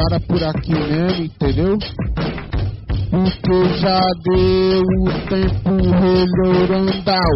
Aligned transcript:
para 0.00 0.18
por 0.20 0.42
aqui 0.42 0.72
mesmo, 0.72 1.24
entendeu? 1.24 1.76
Porque 3.10 3.64
já 3.80 4.00
deu 4.24 4.80
o 4.80 5.10
tempo 5.28 5.76
relorandal. 6.00 7.34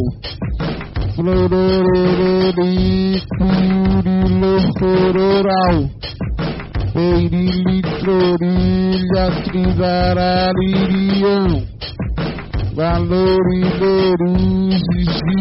Florororori, 1.14 3.22
curilo, 3.38 4.54
fororal. 4.78 5.76
Peirili, 6.94 7.78
trorilha, 8.00 9.24
trirararirião. 9.44 11.50
Valorilerus, 12.74 14.82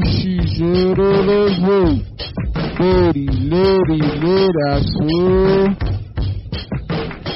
xixi, 0.04 0.36
jororovô. 0.58 1.82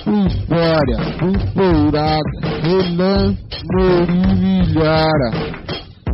Pupória, 0.08 1.00
puporada, 1.20 2.24
relã, 2.64 3.36
morivilhara. 3.74 5.32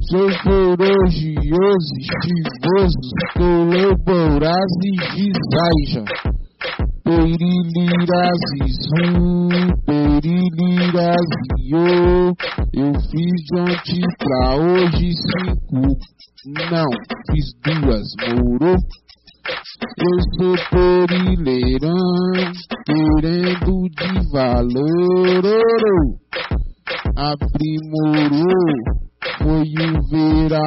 Sou 0.09 0.29
corogioso, 0.41 1.93
estivoso, 1.99 2.97
colaboraz 3.37 4.71
e 4.83 4.91
gizaija. 5.13 6.03
Perilirazizu, 7.03 7.37
periliraziô. 9.85 11.13
Eu 12.73 12.91
fiz 12.99 13.35
de 13.45 13.59
ontem 13.59 14.01
pra 14.17 14.55
hoje 14.55 15.13
cinco. 15.13 15.81
Não, 16.71 16.89
fiz 17.29 17.47
duas, 17.63 18.07
moro. 18.33 18.73
Eu 19.45 20.17
sou 20.37 20.55
perileirão, 20.71 21.91
querendo 22.85 23.73
de 23.89 24.11
valor. 24.31 25.43
Aprimorou, 27.15 28.67
foi 29.39 29.67
o 29.83 29.93
veracinistoso 30.09 30.63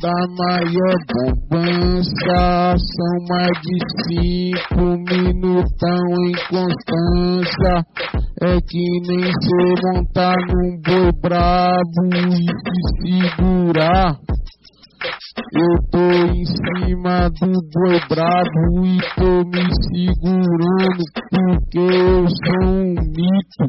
da 0.00 0.18
maior 0.36 0.96
bombança. 1.12 2.74
São 2.76 3.14
mais 3.28 3.56
de 3.62 3.76
cinco 4.04 4.84
minutão 5.08 6.04
em 6.24 6.34
constância. 6.50 7.74
É 8.42 8.60
que 8.60 8.84
nem 9.06 9.24
se 9.24 9.58
montar 9.84 10.36
num 10.48 10.80
boi 10.82 11.12
brabo 11.22 12.02
e 12.14 12.46
se 13.00 13.16
segurar. 13.36 14.18
Eu 15.52 15.72
tô 15.90 16.10
em 16.32 16.44
cima 16.44 17.28
do 17.30 17.52
boi 17.72 17.96
e 17.96 18.98
tô 19.14 19.44
me 19.44 19.64
segurando 19.84 21.02
porque 21.30 21.78
eu 21.78 22.26
sou 22.28 22.64
um 22.64 22.94
mito. 22.94 23.64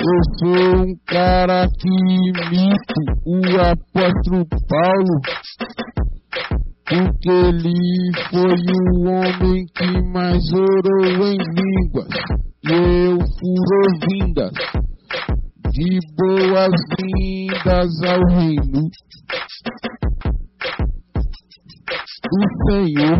Eu 0.00 0.20
sou 0.38 0.82
um 0.82 0.92
cara 1.06 1.68
que 1.78 1.88
imito 1.88 3.00
o 3.26 3.40
apóstolo 3.60 4.46
Paulo. 4.68 5.14
Porque 6.88 7.30
ele 7.30 7.78
foi 8.30 8.62
o 8.90 9.08
homem 9.08 9.64
que 9.74 9.90
mais 10.12 10.44
orou 10.52 11.28
em 11.28 11.38
línguas. 11.38 12.12
E 12.64 12.72
eu 13.06 13.18
furo 13.18 13.82
vindas. 14.08 14.52
De 15.72 15.88
boas-vindas 16.18 17.92
ao 18.02 18.20
reino 18.36 18.90
do 22.32 22.40
Senhor. 22.70 23.18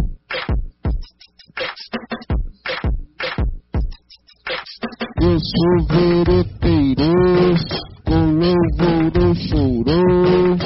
Eu 5.20 5.38
sou 5.38 5.74
vereteiro, 5.88 7.12
com 8.04 8.22
louvor 8.40 9.36
chorou. 9.36 10.56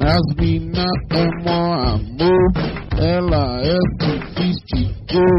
As 0.00 0.36
mina 0.36 0.86
é 1.10 1.26
mó 1.44 1.60
amor, 1.74 2.52
ela 2.98 3.60
é 3.62 3.76
sofisticou, 4.00 5.36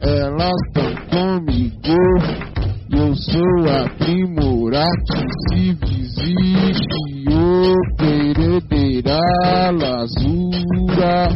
elas 0.00 0.60
tão 0.74 0.92
comigo. 1.10 2.55
Eu 2.88 3.14
sou 3.16 3.68
aprimorado, 3.68 4.86
se 5.48 5.70
existe 5.70 7.06
o 7.28 7.74
perederá 7.96 9.70
lazura. 9.72 11.28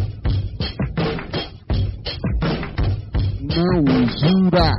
Não 3.41 3.83
usura. 3.83 4.71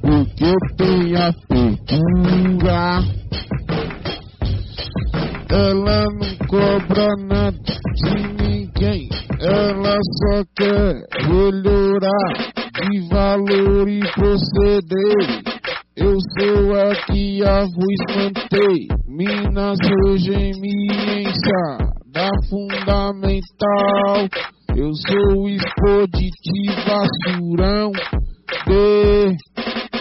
Porque 0.00 0.44
eu 0.44 0.58
tenho 0.78 1.18
a 1.18 1.26
abertura. 1.26 2.80
Ela 5.50 6.04
não 6.04 6.46
cobra 6.48 7.08
nada 7.28 7.58
de 7.94 8.14
ninguém. 8.42 9.08
Ela 9.46 9.98
só 10.00 10.42
quer 10.56 11.04
melhorar 11.28 12.32
de 12.88 13.06
valor 13.10 13.86
e 13.86 14.00
proceder. 14.14 15.42
Eu 15.94 16.16
sou 16.38 16.72
aqui 16.90 17.44
a 17.44 17.60
vos 17.60 18.00
manter. 18.16 18.86
Minas 19.06 19.78
Regemiência 20.06 21.62
da 22.06 22.30
Fundamental. 22.48 24.26
Eu 24.74 24.94
sou 24.94 25.46
expositivaçurão 25.46 27.92
de 28.66 29.36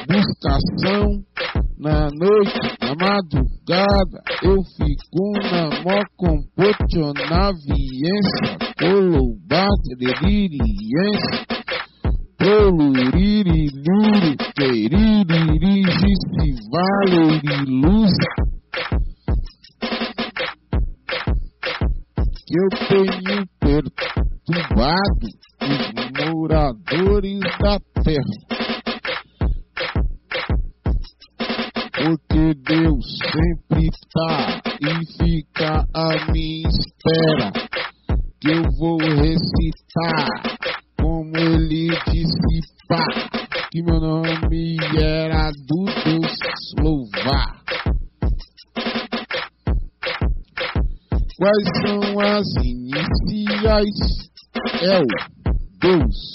buscação. 0.07 1.21
Na 1.83 2.07
noite, 2.13 2.53
na 2.79 2.95
madrugada, 2.95 4.23
eu 4.41 4.63
fico 4.63 5.33
na 5.51 5.67
mó 5.83 6.01
compotionaviência, 6.15 8.57
colobadreriência, 8.79 11.43
Toluririri, 12.37 13.67
queririri, 14.55 15.83
se 15.91 16.55
valoriluz. 16.71 18.15
Que 22.47 22.55
eu 22.59 22.69
tenho 22.87 23.43
perturbado 23.59 25.27
os 25.61 25.83
moradores 26.31 27.43
da 27.59 27.75
terra. 28.03 28.62
Porque 32.03 32.53
Deus 32.67 33.05
sempre 33.31 33.87
tá 34.13 34.61
e 34.81 34.93
fica 35.23 35.85
à 35.93 36.31
minha 36.33 36.67
espera. 36.67 37.53
Que 38.41 38.51
eu 38.51 38.63
vou 38.77 38.97
recitar 38.97 40.27
como 40.99 41.31
ele 41.37 41.87
disse 42.11 42.59
pá, 42.89 43.05
que 43.71 43.81
meu 43.83 44.01
nome 44.01 44.75
era 44.97 45.49
do 45.51 45.85
Deus 46.03 46.37
louvar. 46.81 47.61
Quais 51.37 51.67
são 51.85 52.19
as 52.19 52.47
iniciais? 52.65 54.29
É 54.81 54.99
o 54.99 55.07
Deus. 55.79 56.33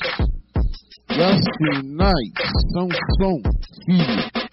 E 1.10 1.22
as 1.22 1.40
finais 1.58 2.32
são 2.72 2.88
som, 3.20 3.42
filho. 3.84 4.47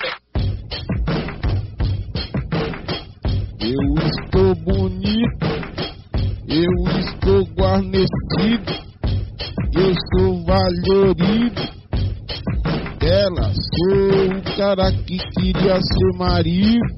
Eu 3.66 3.96
estou 4.08 4.56
bonito, 4.56 5.46
eu 6.48 7.00
estou 7.00 7.44
guarnecido 7.56 8.86
eu 9.76 9.94
sou 10.16 10.44
valorido. 10.46 11.62
Ela 13.02 13.52
sou 13.54 14.28
o 14.30 14.42
cara 14.58 14.92
que 15.06 15.18
queria 15.18 15.76
ser 15.76 16.18
marido. 16.18 16.96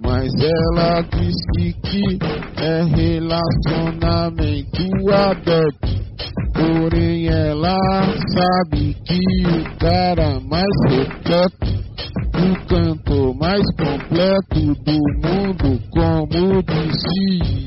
Mas 0.00 0.32
ela 0.40 1.02
disse 1.02 1.74
que 1.82 2.18
é 2.62 2.84
relacionamento 2.84 4.82
aberto. 5.12 5.88
Porém 6.54 7.28
ela 7.28 7.76
sabe 8.34 8.96
que 9.04 9.20
o 9.46 9.76
cara 9.78 10.40
mais 10.40 10.74
repleto, 10.88 11.66
o 12.38 12.66
cantor 12.66 13.34
mais 13.34 13.64
completo 13.76 14.74
do 14.84 14.98
mundo, 15.22 15.82
como 15.90 16.62
disse 16.62 17.18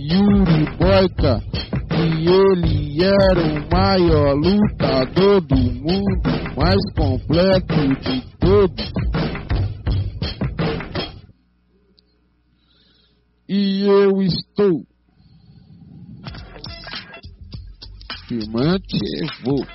Yuri 0.10 0.66
Boyka, 0.78 1.42
que 1.90 2.30
ele 2.30 3.04
era 3.04 3.42
o 3.42 3.70
maior 3.70 4.34
lutador 4.36 5.42
do 5.42 5.58
mundo, 5.58 6.22
mais 6.56 6.82
completo 6.96 8.02
de 8.02 8.22
todos. 8.40 8.92
E 13.50 13.84
eu 13.84 14.22
estou 14.22 14.86
firmante, 18.30 18.98
vou. 19.44 19.66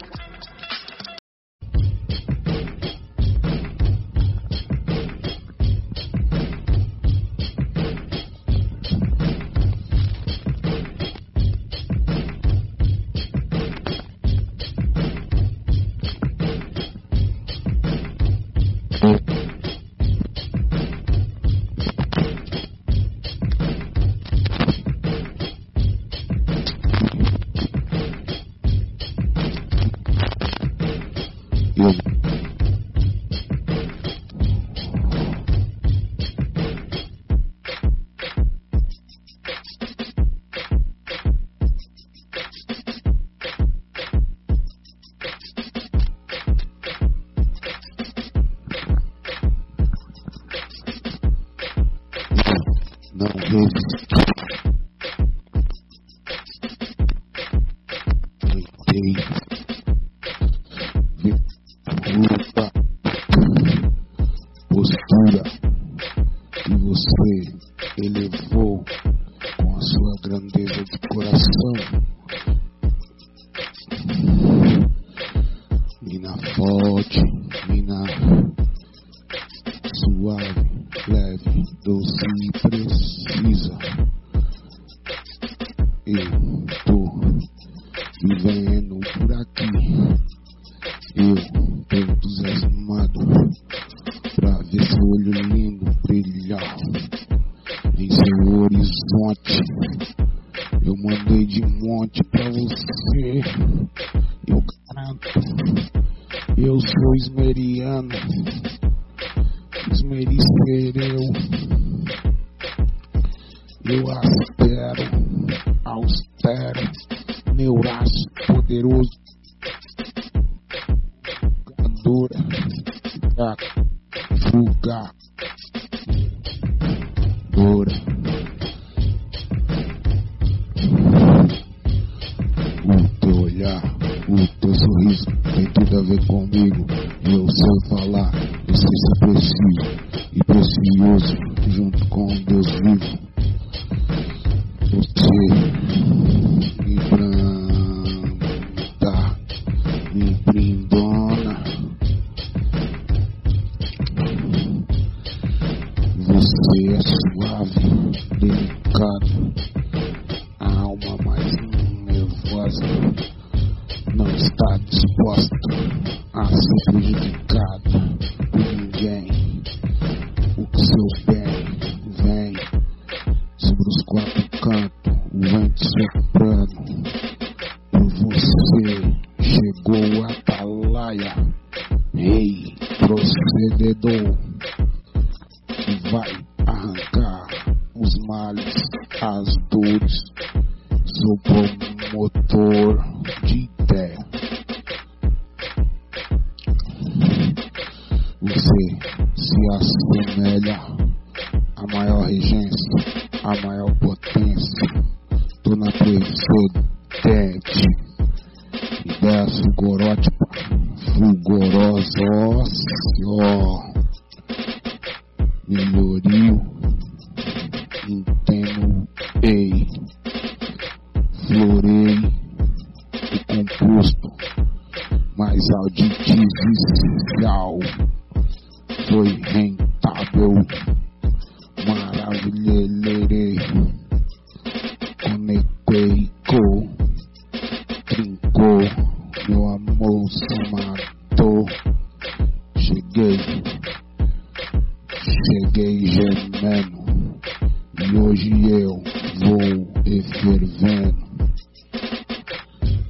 Porque 250.32 251.14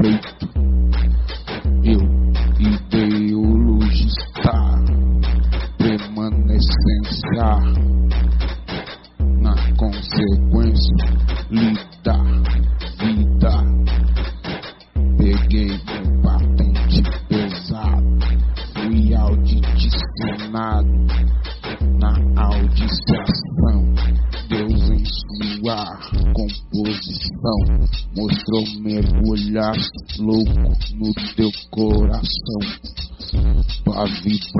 ideia 0.00 0.37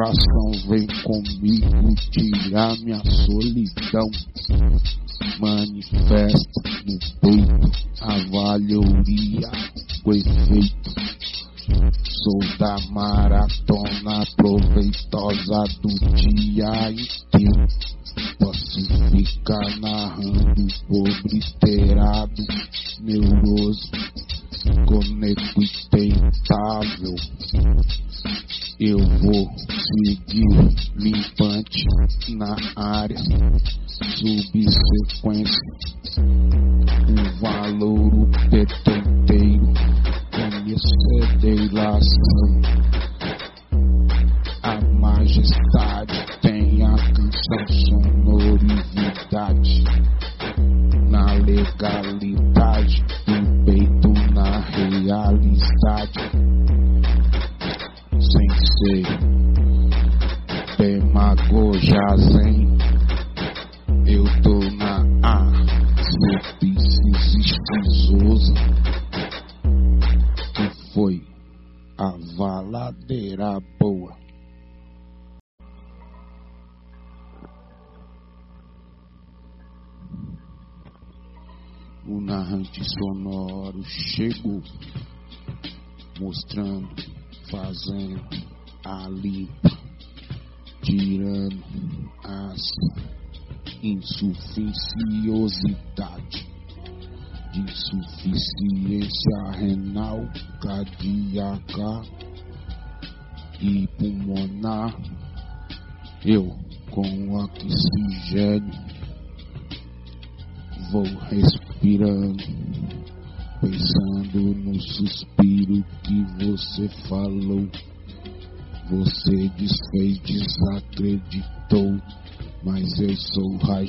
vibração 0.08 0.50
vem 0.68 0.86
comigo 1.02 1.94
tirar 2.10 2.76
minha 2.78 3.00
solidão. 3.26 4.10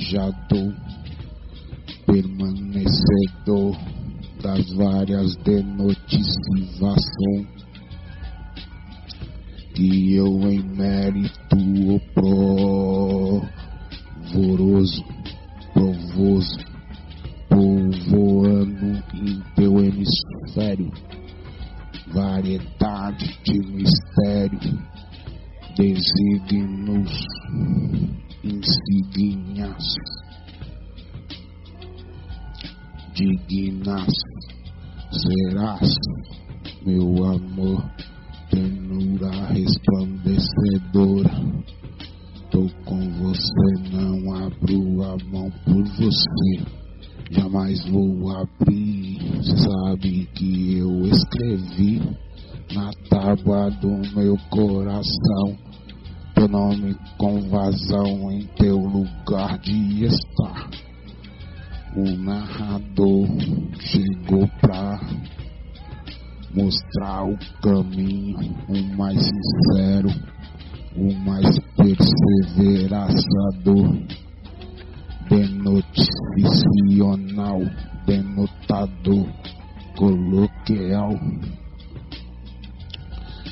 rajador, 0.00 0.72
permanecedor 2.06 3.76
das 4.42 4.72
várias 4.72 5.36
denotivações 5.36 7.46
que 9.74 10.14
eu 10.14 10.50
em 10.50 10.62
mérito 10.74 11.30
provoroso, 14.32 15.04
provoso, 15.72 16.58
povoando 17.48 19.02
em 19.14 19.40
teu 19.54 19.78
hemisfério, 19.80 20.90
variedade 22.12 23.38
de 23.44 23.60
mistério, 23.72 24.78
desígnios, 25.76 27.24
insígnias, 28.44 29.94
dignas 33.14 34.12
serás, 35.12 35.94
meu 36.86 37.24
amor 37.24 37.84
ternura 38.50 39.30
resplandecedora. 39.52 41.30
Tô 42.50 42.66
com 42.84 43.00
você, 43.18 43.90
não 43.92 44.34
abro 44.34 45.02
a 45.04 45.16
mão 45.30 45.50
por 45.64 45.84
você. 45.84 46.64
Jamais 47.30 47.84
vou 47.88 48.30
abrir. 48.36 49.18
Sabe 49.42 50.26
que 50.34 50.78
eu 50.78 51.06
escrevi 51.06 52.02
na 52.74 52.90
tábua 53.08 53.70
do 53.70 53.90
meu 54.16 54.36
coração 54.50 55.56
teu 56.40 56.48
nome 56.48 56.96
com 57.18 57.38
vazão 57.50 58.32
em 58.32 58.46
teu 58.56 58.78
lugar 58.78 59.58
de 59.58 60.06
estar. 60.06 60.70
O 61.94 62.16
narrador 62.16 63.28
chegou 63.78 64.48
pra 64.58 64.98
mostrar 66.54 67.26
o 67.26 67.36
caminho, 67.62 68.38
o 68.70 68.82
mais 68.96 69.22
sincero, 69.22 70.08
o 70.96 71.12
mais 71.12 71.58
perseveraçador, 71.76 73.98
denoticional, 75.28 77.60
denotador, 78.06 79.28
coloquial, 79.94 81.20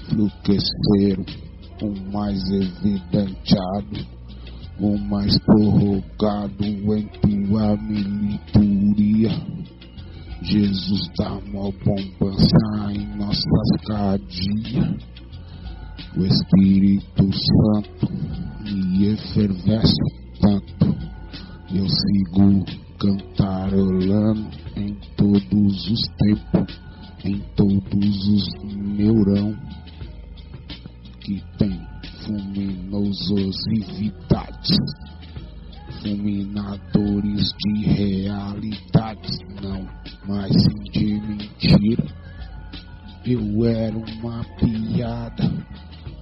fluxeiro, 0.08 1.47
o 1.82 2.12
mais 2.12 2.42
evidenciado, 2.50 4.06
o 4.80 4.98
mais 4.98 5.38
prorrogado 5.40 6.64
em 6.64 7.08
tua 7.20 7.76
milituria 7.76 9.30
Jesus 10.40 11.10
dá 11.18 11.32
uma 11.32 11.70
bombança 11.84 12.92
em 12.92 13.16
nossas 13.16 13.70
cadias. 13.86 14.96
O 16.16 16.24
Espírito 16.24 17.28
Santo 17.32 18.12
me 18.62 19.08
efervesce 19.08 20.00
tanto. 20.40 20.96
Eu 21.74 21.86
sigo 21.88 22.64
cantarolando 22.98 24.48
em 24.76 24.94
todos 25.16 25.90
os 25.90 26.00
tempos, 26.16 26.80
em 27.24 27.40
todos 27.56 28.28
os 28.28 28.44
neurão 28.76 29.56
que 31.28 31.44
tem 31.58 31.78
fuminososividades 32.24 34.78
fulminadores 36.00 37.52
de 37.58 37.84
realidades, 37.84 39.38
não 39.60 39.86
mais 40.26 40.56
de 40.92 41.20
mentira. 41.20 42.06
Eu 43.26 43.66
era 43.66 43.94
uma 43.94 44.42
piada 44.56 45.52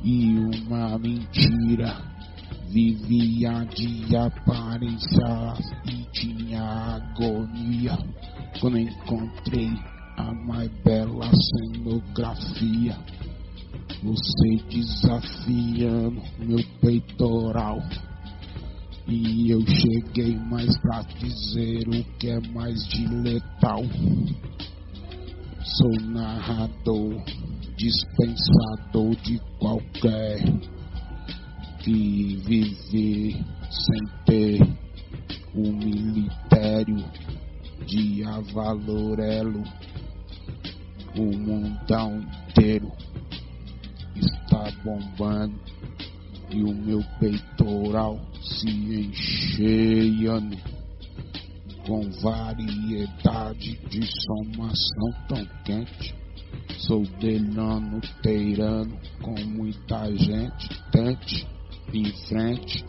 e 0.02 0.36
uma 0.38 0.98
mentira. 0.98 2.02
Vivia 2.68 3.64
de 3.76 4.16
aparências 4.16 5.60
e 5.86 6.04
tinha 6.10 6.96
agonia. 6.96 7.96
Quando 8.60 8.78
encontrei 8.78 9.70
a 10.16 10.34
mais 10.46 10.68
bela 10.82 11.30
cenografia, 11.32 12.98
você 14.02 14.56
desafiando 14.68 16.22
meu 16.38 16.64
peitoral 16.80 17.78
e 19.08 19.52
eu 19.52 19.60
cheguei 19.64 20.36
mais 20.36 20.76
pra 20.80 21.00
dizer 21.02 21.86
o 21.88 22.04
que 22.18 22.28
é 22.28 22.40
mais 22.48 22.86
de 22.88 23.06
letal. 23.06 23.82
Sou 25.62 26.08
narrador, 26.08 27.22
dispensador 27.76 29.14
de 29.22 29.38
qualquer 29.60 30.42
que 31.84 32.36
viver 32.44 33.44
sem 33.70 34.24
ter 34.26 34.60
o 35.54 35.72
militério 35.72 37.04
de 37.86 38.24
avalorelo. 38.24 39.62
O 41.16 41.38
mundão 41.38 42.20
inteiro 42.48 42.90
está 44.20 44.70
bombando 44.84 45.58
e 46.50 46.62
o 46.62 46.74
meu 46.74 47.02
peitoral 47.18 48.18
se 48.42 48.68
encheiando 48.68 50.56
com 51.86 52.10
variedade 52.20 53.76
de 53.88 54.06
somação 54.06 55.26
tão 55.28 55.46
quente. 55.64 56.14
Sou 56.78 57.02
delano 57.18 58.00
teirano 58.22 58.96
com 59.22 59.34
muita 59.44 60.06
gente, 60.16 60.68
tente 60.90 61.46
em 61.92 62.04
frente 62.28 62.84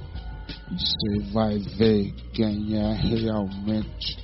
e 0.72 0.80
cê 0.80 1.32
vai 1.32 1.58
ver 1.60 2.13
quem 2.34 2.76
é 2.76 2.94
realmente 2.94 4.18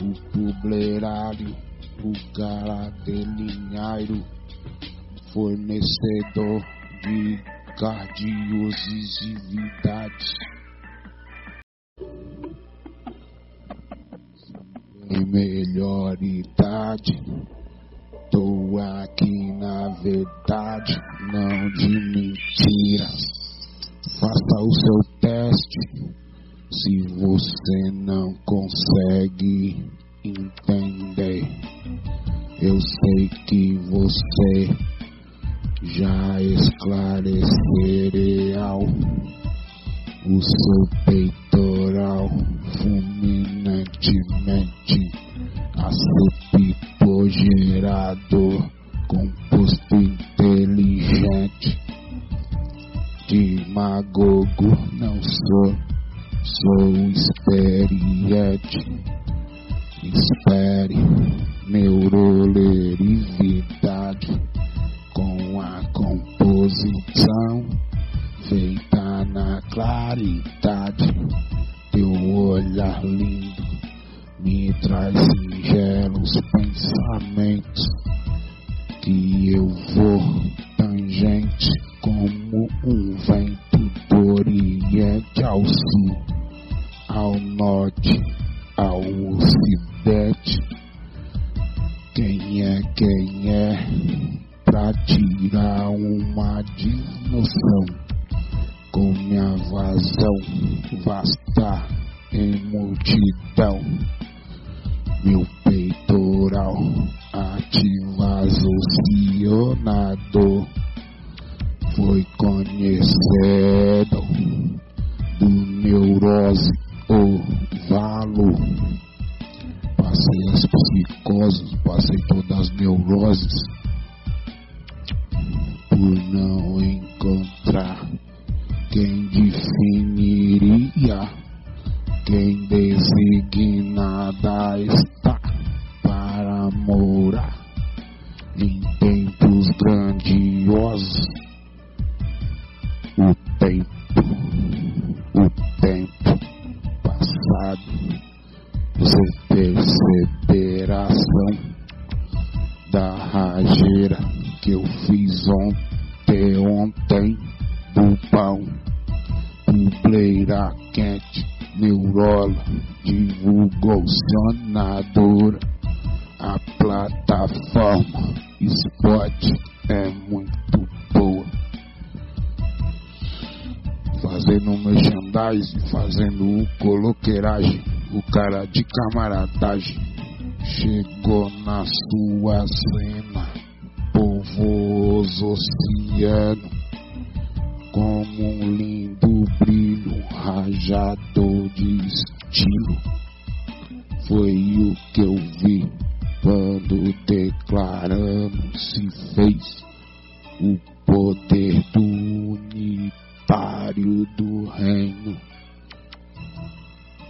o 0.00 0.12
publirário, 0.30 1.56
o 2.02 2.12
garadelinhairo, 2.36 4.24
fornecedor 5.34 6.62
de 7.02 7.42
cardiosividade. 7.76 10.32
Em 15.10 15.26
melhor 15.26 16.16
idade, 16.22 17.20
tô 18.30 18.78
aqui 18.78 19.52
na 19.58 19.88
verdade, 20.00 20.96
não 21.32 21.68
de 21.72 21.88
mentira. 21.88 23.08
Faça 24.20 24.60
o 24.60 24.72
seu 24.72 25.00
teste 25.20 25.80
se 26.70 27.02
você 27.18 27.90
não 27.92 28.32
consegue 28.46 29.82
entender. 30.24 31.42
Eu 32.62 32.80
sei 32.80 33.28
que 33.46 33.74
você 33.90 34.93
já 35.84 36.40
esclarecereal 36.40 38.80
o 40.26 40.40
seu 40.40 40.88
peitoral 41.04 42.30
fulminantemente 42.78 45.12
acepipo 45.76 46.43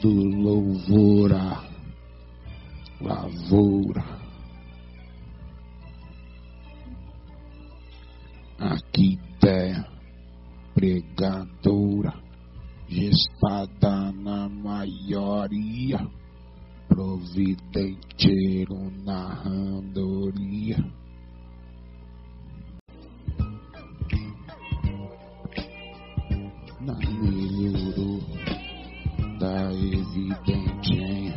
do 0.04 0.10
louvora, 0.10 1.64
lavoura. 3.00 4.04
Aqui 8.58 9.18
terra 9.40 9.88
pregadora 10.74 12.12
gestada 12.86 14.12
na 14.12 14.46
maioria, 14.46 16.06
providenteiro 16.86 18.92
na 19.06 19.32
randoria 19.32 20.84
evidentinha, 30.14 31.34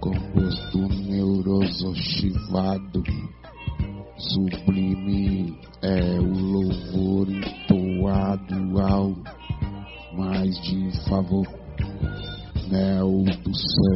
com 0.00 0.12
gosto 0.32 0.78
neuroso 0.78 1.94
chivado, 1.94 3.02
sublime 4.16 5.58
é 5.82 6.18
o 6.20 6.32
louvor 6.32 7.28
entoado 7.28 8.80
ao 8.80 9.14
mais 10.16 10.58
de 10.62 10.90
favor, 11.06 11.46
né, 12.70 12.94
mel 12.94 13.24
do 13.42 13.54
céu. 13.54 13.93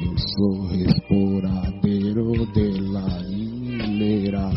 Yo 0.00 0.12
soy 0.16 0.82
exploradero 0.82 2.46
de 2.54 2.80
la 2.80 3.20
hilera 3.28 4.50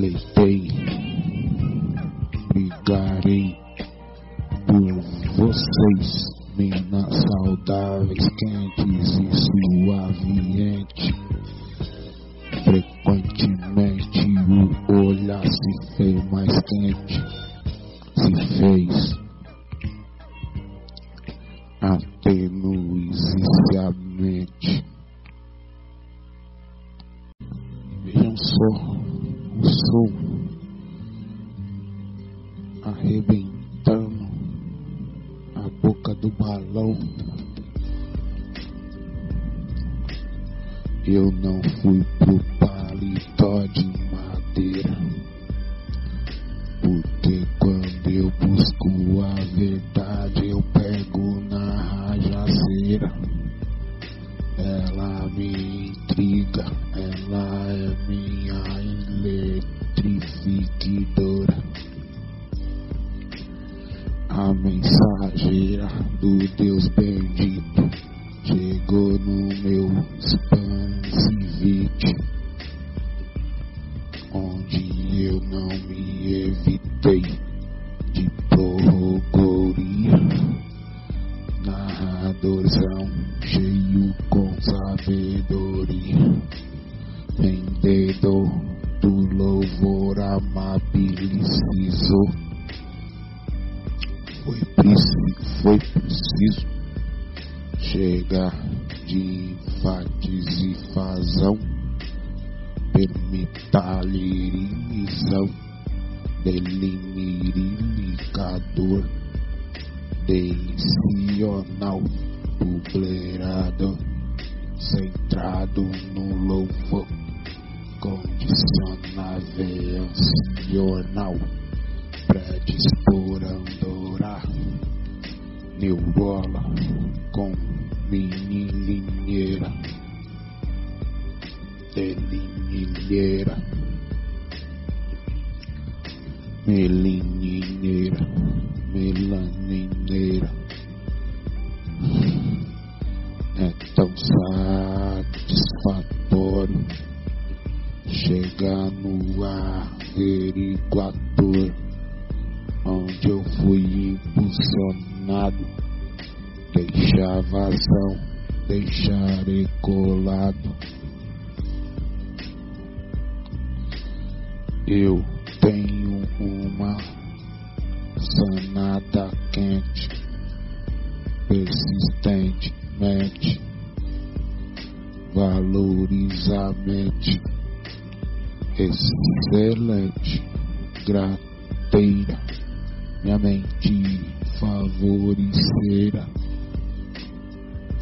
Publiquei, 0.00 0.66
brigarei 2.48 3.54
por 4.66 4.92
vocês, 5.36 6.29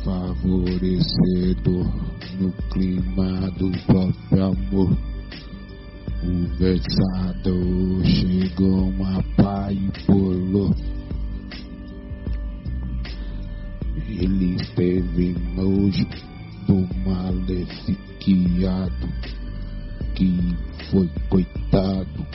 favorecedor 0.05 1.87
no 2.41 2.53
clima 2.71 3.51
do 3.53 3.71
próprio 3.87 4.45
amor. 4.45 4.91
O 6.23 6.47
versador 6.59 8.05
chegou 8.05 8.89
uma 8.89 9.23
pai 9.37 9.75
e 9.75 9.91
pulou 10.05 10.75
ele 14.09 14.57
esteve 14.57 15.37
nojo 15.55 16.07
do 16.67 16.89
maleficiado 17.05 19.09
que 20.15 20.57
foi 20.91 21.09
coitado, 21.29 22.27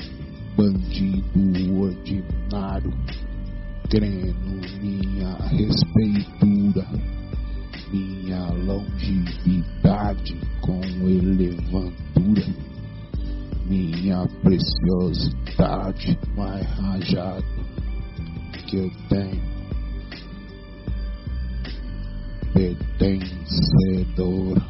bandido 0.55 1.77
ordinário, 1.77 2.93
crendo 3.89 4.61
minha 4.81 5.35
respeitura, 5.49 6.87
minha 7.93 8.49
longevidade 8.65 10.35
com 10.61 10.81
elevantura, 10.81 12.43
minha 13.67 14.27
preciosidade 14.41 16.17
mais 16.35 16.65
rajado 16.79 17.45
que 18.65 18.77
eu 18.77 18.89
tenho. 19.09 19.53
Pertencedora, 22.53 24.63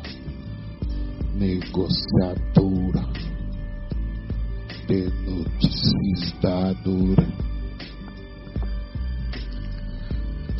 negociadora, 1.33 3.07
denoticizadora. 4.86 7.25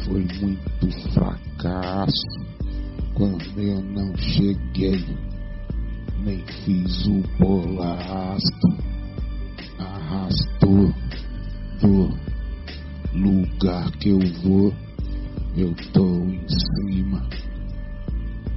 Foi 0.06 0.23
muito 0.41 0.89
fracasso 1.13 2.53
quando 3.15 3.60
eu 3.60 3.82
não 3.82 4.15
cheguei, 4.17 5.04
nem 6.23 6.43
fiz 6.63 7.06
o 7.06 7.21
bolasto, 7.39 8.67
arrastou 9.78 10.91
do 11.80 12.10
lugar 13.13 13.91
que 13.97 14.10
eu 14.10 14.19
vou, 14.41 14.73
eu 15.56 15.71
tô 15.93 16.26
em 16.26 16.43
cima, 16.47 17.30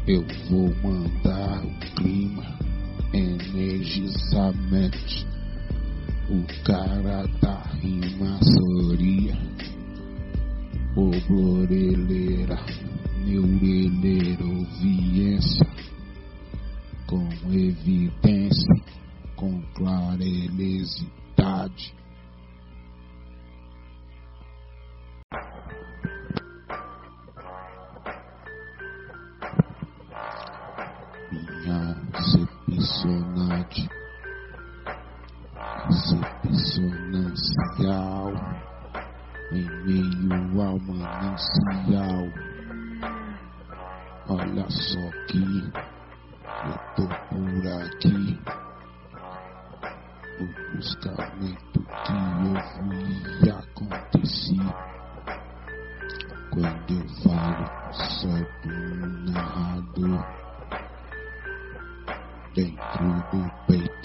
eu 0.07 0.25
vou 0.49 0.75
mandar 0.83 1.63
o 1.65 1.79
clima 1.97 2.45
energizamente. 3.13 5.27
O 6.29 6.43
cara 6.65 7.25
da 7.41 7.63
rima 7.81 8.37
soria, 8.43 9.39
o 10.97 11.11
bloreleira, 11.29 12.59
neureleira, 13.27 14.45
ouviência, 14.45 15.67
com 17.09 17.29
evidência, 17.53 18.75
com 19.35 19.61
clarelesidade. 19.75 21.93
Minha 31.33 31.97
recepcionante, 32.15 33.89
recepcionancial, 35.89 38.33
em 39.53 39.67
meio 39.85 40.63
ao 40.63 40.79
manancial. 40.79 42.56
Olha 44.29 44.69
só 44.69 45.11
que 45.29 45.39
eu 46.65 46.75
tô 46.97 47.07
por 47.07 47.65
aqui. 47.81 48.41
O 50.41 50.47
buscamento 50.75 51.81
que 52.05 52.17
eu 52.43 52.57
fui 52.75 53.07
e 53.45 53.51
aconteci. 53.51 54.59
Quando 56.51 56.91
eu 56.93 57.05
falo 57.23 57.67
sobre 58.03 58.75
um 58.75 59.31
narrador 59.31 60.27
dentro 62.53 63.07
do 63.31 63.41
peitoral, 63.69 63.96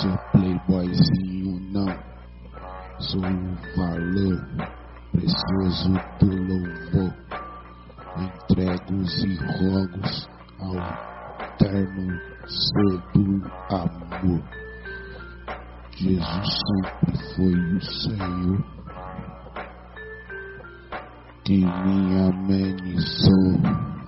sou 0.00 0.18
playboyzinho 0.32 1.60
não, 1.72 1.88
sou 2.98 3.20
o 3.20 3.76
valor 3.76 4.46
precioso 5.12 5.92
do 6.20 6.26
louvor. 6.26 7.14
Entregos 8.18 9.24
e 9.24 9.36
rogos 9.36 10.28
ao 10.60 10.76
eterno 11.46 12.20
ser 12.46 13.02
do 13.12 13.42
amor. 13.74 14.42
Jesus 15.92 16.58
sempre 16.66 17.34
foi 17.34 17.54
o 17.54 17.80
Senhor 17.80 18.76
que 21.44 21.58
me 21.58 22.20
amenizou 22.28 23.60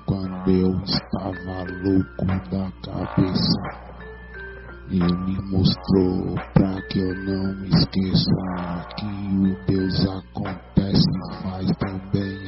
quando 0.07 0.51
eu 0.51 0.72
estava 0.82 1.64
louco 1.82 2.26
da 2.51 2.70
cabeça. 2.82 3.97
Ele 4.91 5.05
me 5.05 5.39
mostrou 5.51 6.34
pra 6.55 6.80
que 6.89 6.99
eu 6.99 7.14
não 7.14 7.55
me 7.61 7.68
esqueça 7.68 8.30
que 8.97 9.05
o 9.05 9.66
Deus 9.66 10.07
acontece 10.07 11.05
e 11.11 11.43
faz 11.43 11.70
também 11.76 12.47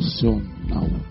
Конституционал. 0.00 1.09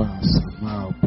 Baba 0.00 0.22
Samao 0.22 0.99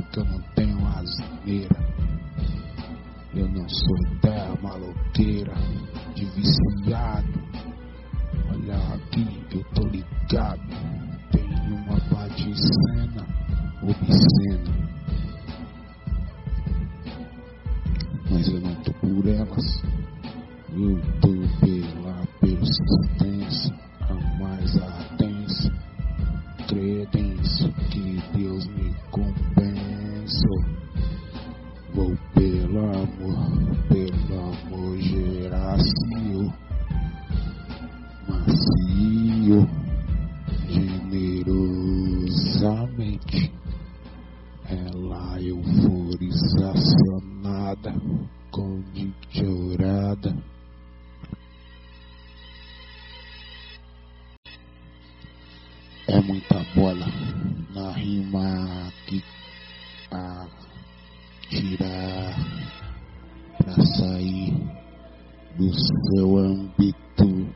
meu 66.13 66.37
âmbito, 66.37 67.47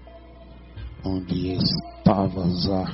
onde 1.05 1.53
estavas 1.53 2.67
a 2.71 2.85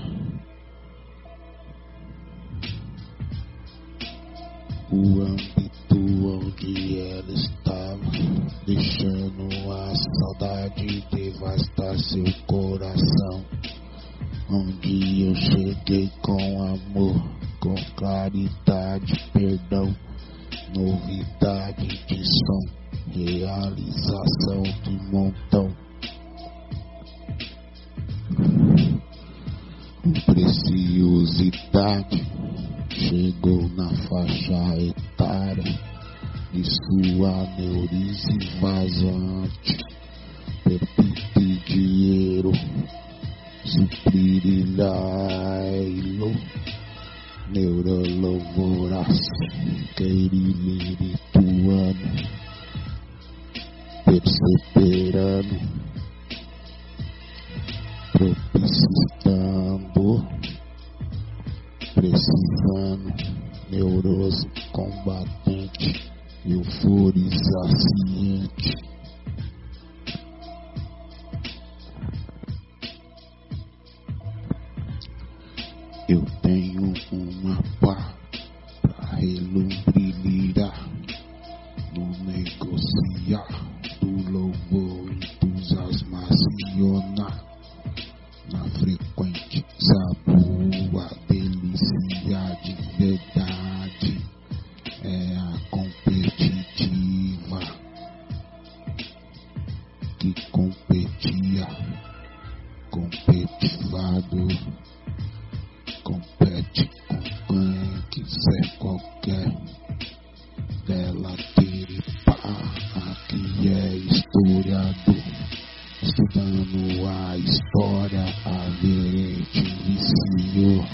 estudando 116.13 117.07
a 117.07 117.37
história 117.37 118.23
aderente 118.45 119.63
viciou 119.83 120.85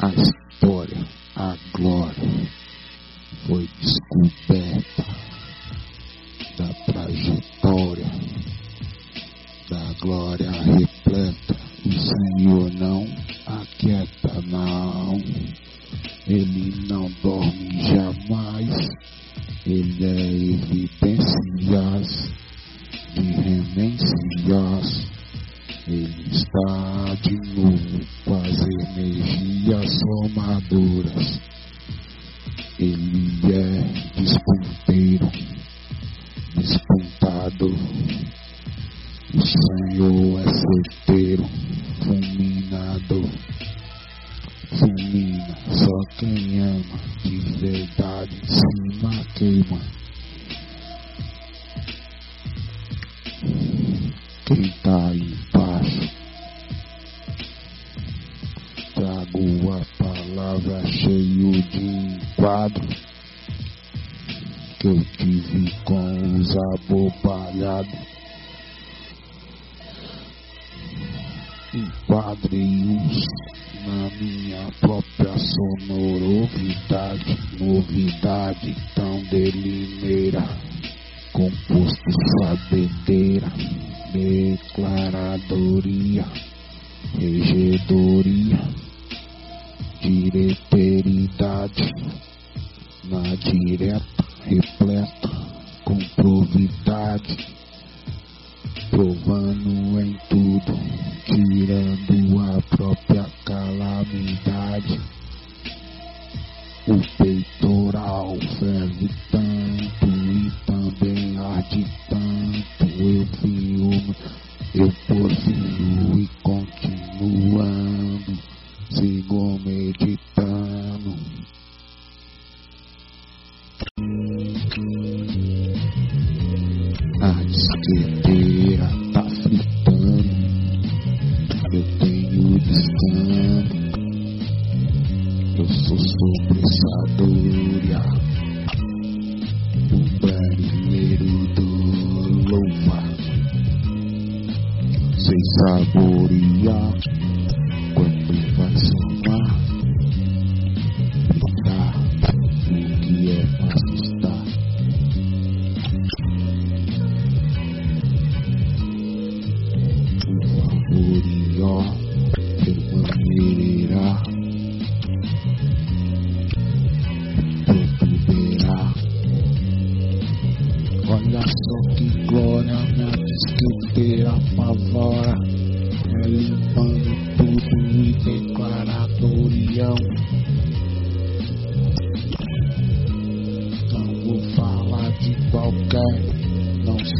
a 0.00 0.08
história, 0.08 1.06
a 1.36 1.56
glória 1.72 2.50
foi 3.46 3.68
descoberta 3.80 5.04
da 6.58 6.74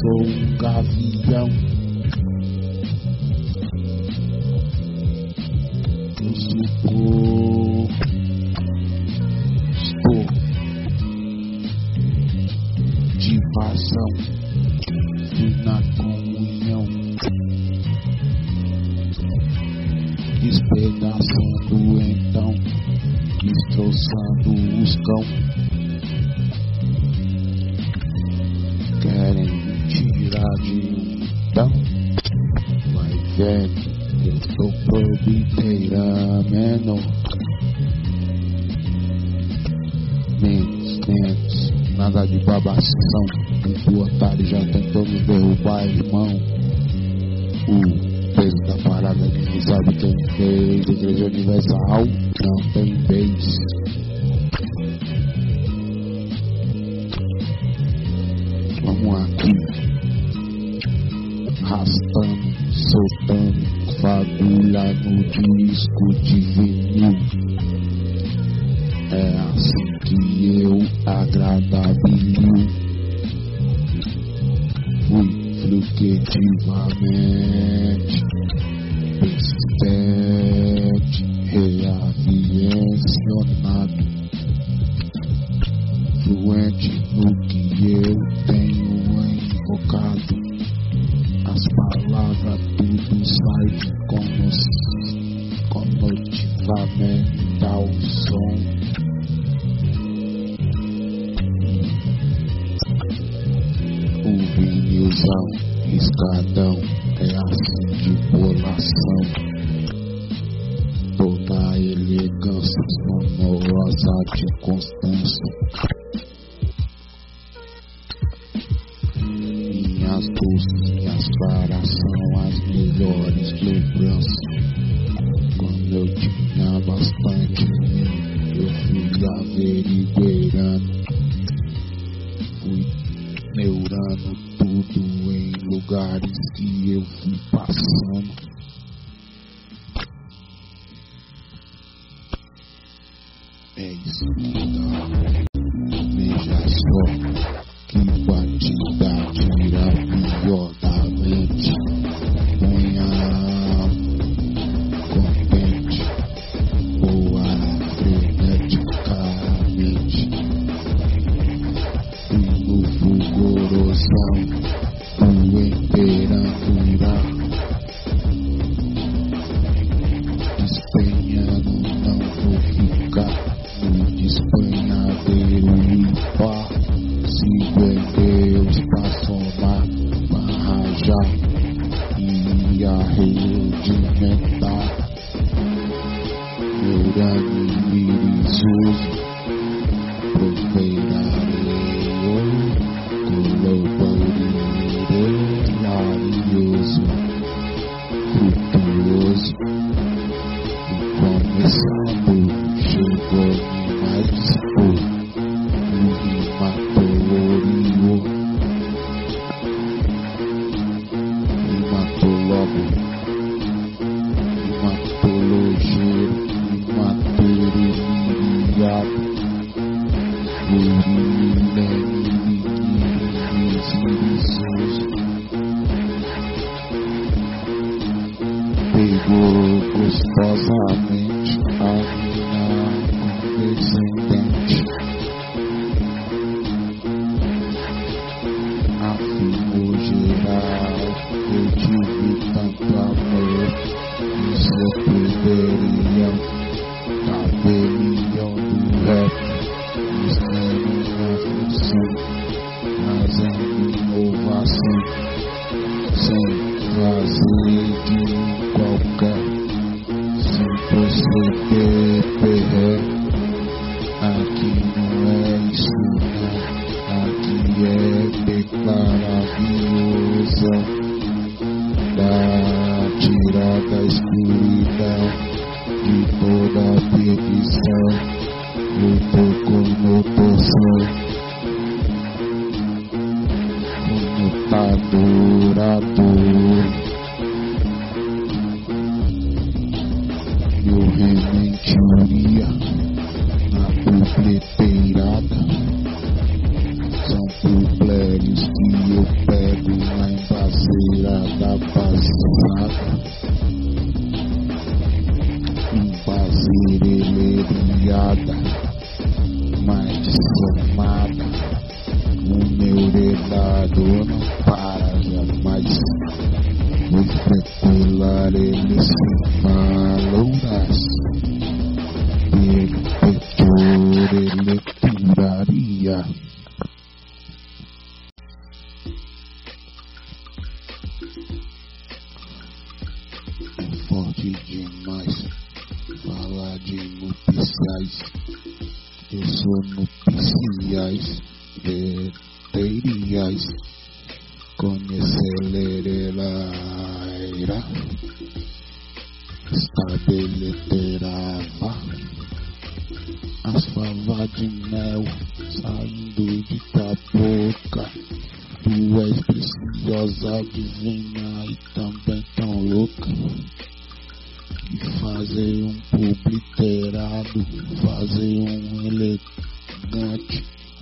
sou 0.01 0.23
um 0.23 0.57
gavião. 0.59 1.76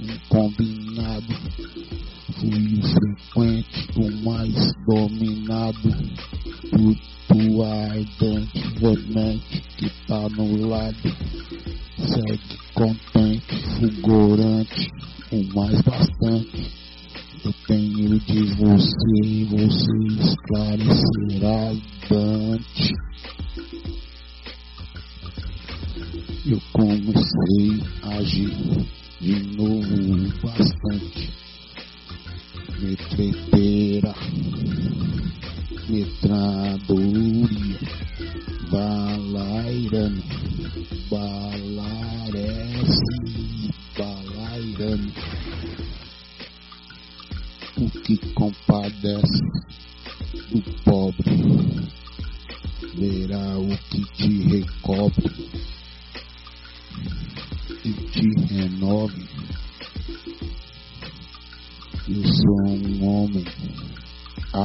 Um 0.00 0.18
combinado. 0.28 1.34
Fui 2.38 2.78
o 2.78 2.82
frequente, 2.82 3.88
o 3.96 4.10
mais 4.22 4.72
dominado 4.86 5.90
Por 6.70 6.96
ardente 7.64 8.62
veemente 8.80 9.62
que 9.76 9.90
tá 10.06 10.28
no 10.30 10.68
lado. 10.68 11.16
Segue 11.96 12.58
contente, 12.74 13.56
fulgurante 13.78 14.90
O 15.32 15.54
mais 15.54 15.80
bastante. 15.82 16.72
Eu 17.44 17.52
tenho 17.66 18.18
de 18.20 18.42
você 18.54 19.44
você 19.50 19.92
esclarecerá 20.18 21.74
Dante. 22.08 22.94
Eu 26.46 26.60
comecei 26.72 27.82
a 28.02 28.18
agir 28.18 28.86
novo 29.32 30.32
bastante. 30.42 31.30
Metreteira, 32.80 34.14
metradoria, 35.88 37.78
balairando, 38.70 40.22
balarece, 41.10 41.93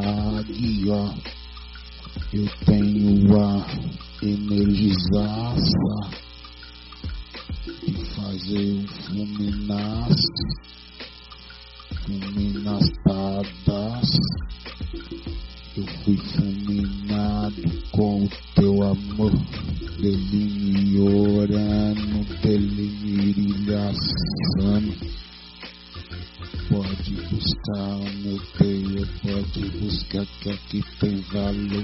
águia, 0.09 1.13
eu 2.33 2.45
tenho 2.65 3.39
a 3.39 3.65
energizaça 4.21 6.09
de 7.85 7.93
fazer 8.15 8.73
um 8.73 8.87
fulminaço 8.87 10.33
fulminastadas. 12.05 14.09
Eu 15.77 15.85
fui 16.03 16.17
fulminado 16.17 17.61
com 17.91 18.23
o 18.23 18.29
teu 18.55 18.81
amor, 18.83 19.31
delimiorando, 20.01 22.25
delimirilhaçando. 22.41 25.18
Pode 26.69 27.15
buscar 27.31 27.97
meu 28.21 28.39
teio, 28.57 29.07
pode 29.23 29.69
buscar 29.79 30.25
que 30.39 30.49
aqui 30.51 30.83
tem 30.99 31.15
valor. 31.31 31.83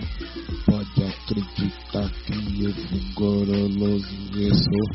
Pode 0.65 1.03
acreditar 1.03 2.09
que 2.25 2.63
eu 2.63 2.73
fui 2.73 2.99
goroloso 3.15 4.15
e 4.35 4.53
sou 4.53 4.85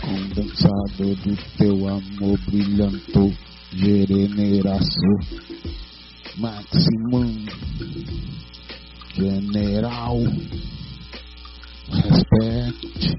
condensador 0.00 1.14
do 1.16 1.36
teu 1.56 1.88
amor 1.88 2.38
brilhantou, 2.46 3.32
generação, 3.72 5.18
maximum, 6.36 7.46
general, 9.14 10.18
respeite, 11.90 13.16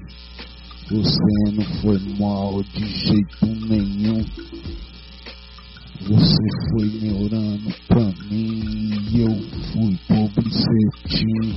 você 0.90 1.50
não 1.52 1.64
foi 1.80 1.98
mal 2.18 2.62
de 2.62 2.86
jeito 2.86 3.46
nenhum, 3.46 4.24
você 6.02 6.44
foi 6.70 6.88
neurando 7.00 7.74
pra 7.88 8.04
mim 8.30 8.92
e 9.10 9.20
eu 9.20 9.34
fui 9.72 9.98
publicetinho 10.06 11.54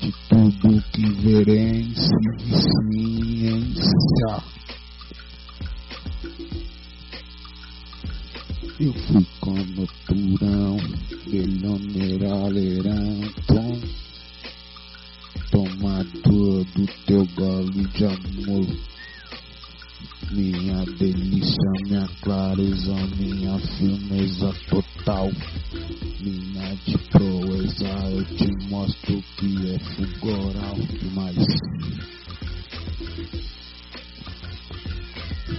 de 0.00 0.12
tudo 0.28 0.82
que 0.92 1.04
verência 1.20 2.16
e 2.46 2.52
ciência. 3.44 4.42
Eu 8.80 8.92
fui 8.92 9.26
como 9.40 9.88
turão, 10.06 10.76
belhoneiraleirão, 11.26 13.20
tom, 13.48 13.80
tomador 15.50 16.64
do 16.74 16.86
teu 17.06 17.26
gole 17.34 17.86
de 17.88 18.04
amor. 18.04 18.66
minha 20.30 20.84
delícia, 20.98 21.70
minha 21.84 22.08
clareza, 22.22 22.94
minha 23.16 23.58
firmeza 23.58 24.54
total. 24.68 25.30
Minha 26.20 26.74
de 26.84 26.98
proeza, 27.10 27.88
eu 28.10 28.24
te 28.24 28.68
mostro 28.68 29.22
que 29.36 29.74
é 29.74 29.78
fulgoral 29.78 30.76
demais. 31.00 31.46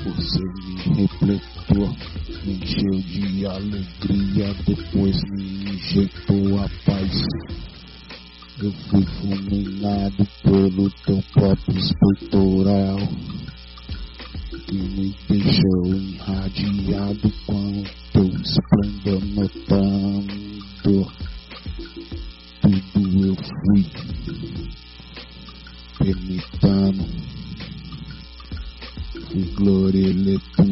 Você 0.06 0.44
me 0.66 0.76
repletou, 1.02 1.96
me 2.46 2.54
encheu 2.54 3.00
de 3.02 3.46
alegria, 3.46 4.54
depois 4.66 5.18
me 5.32 5.74
injetou 5.74 6.60
a 6.60 6.70
paz. 6.86 7.69
Eu 8.62 8.74
fui 8.74 9.06
fulminado 9.06 10.28
pelo 10.44 10.90
teu 11.06 11.24
próprio 11.32 11.82
peitoral 12.20 12.98
que 14.66 14.76
me 14.76 15.16
deixou 15.30 15.86
irradiado 15.86 17.32
com 17.46 17.84
teu 18.12 18.26
esplendor 18.26 19.24
notando. 19.34 21.08
Tudo 22.62 23.28
eu 23.28 23.36
fui 23.36 23.86
permitando. 25.98 27.06
Fui 29.32 29.44
gloriletuante, 29.56 30.69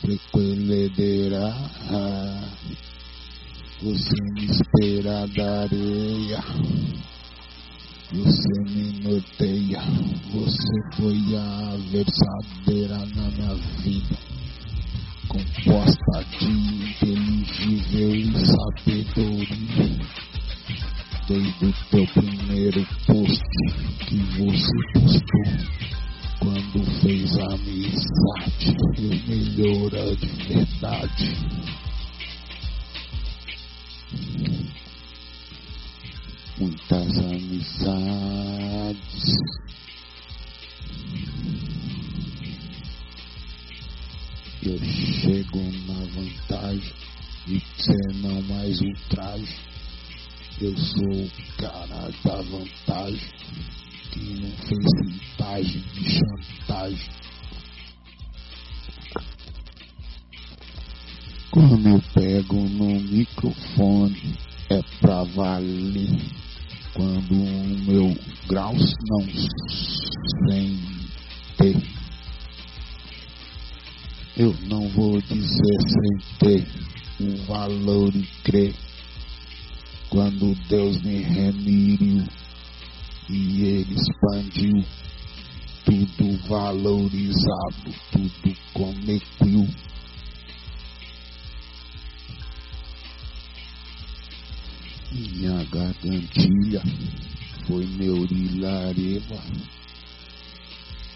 frequelederá 0.00 1.54
você 3.82 4.14
me 4.34 4.44
espera 4.44 5.26
da 5.28 5.62
areia 5.62 6.42
você 8.12 8.54
me 8.70 9.00
norteia 9.00 9.80
você 10.32 10.76
foi 10.96 11.20
a 11.36 11.76
versadeira 11.90 12.98
na 12.98 13.30
minha 13.30 13.54
vida 13.78 14.18
composta 15.28 16.24
de 16.38 16.50
inteligível 16.90 18.14
e 18.14 18.32
sabedoria 18.46 19.29
sou 50.90 51.06
o 51.06 51.30
cara 51.56 52.10
da 52.24 52.42
vantagem 52.42 53.30
que 54.10 54.20
não 54.40 54.50
fez 54.50 54.84
vantagem 55.38 55.80
de 55.80 56.10
chantagem. 56.10 57.10
Quando 61.50 61.88
eu 61.88 62.02
pego 62.14 62.56
no 62.56 63.00
microfone 63.00 64.38
é 64.70 64.80
pra 65.00 65.24
valer. 65.24 66.08
quando 66.94 67.34
o 67.34 67.78
meu 67.86 68.14
graus 68.48 68.94
não 69.08 69.26
sente. 70.48 71.00
Eu 74.36 74.54
não 74.68 74.88
vou 74.88 75.20
dizer 75.20 75.78
sem 75.86 76.38
ter 76.38 76.66
um 77.20 77.36
valor 77.46 78.14
e 78.14 78.26
crer. 78.42 78.74
Quando 80.10 80.54
Deus 80.68 81.00
me 81.02 81.22
remiriu 81.22 82.26
e 83.28 83.62
Ele 83.62 83.94
expandiu 83.94 84.84
tudo 85.84 86.36
valorizado, 86.48 87.94
tudo 88.10 88.56
conectiu. 88.74 89.68
Minha 95.12 95.64
gargantilha 95.66 96.82
foi 97.68 97.86
neurilareva. 97.86 99.40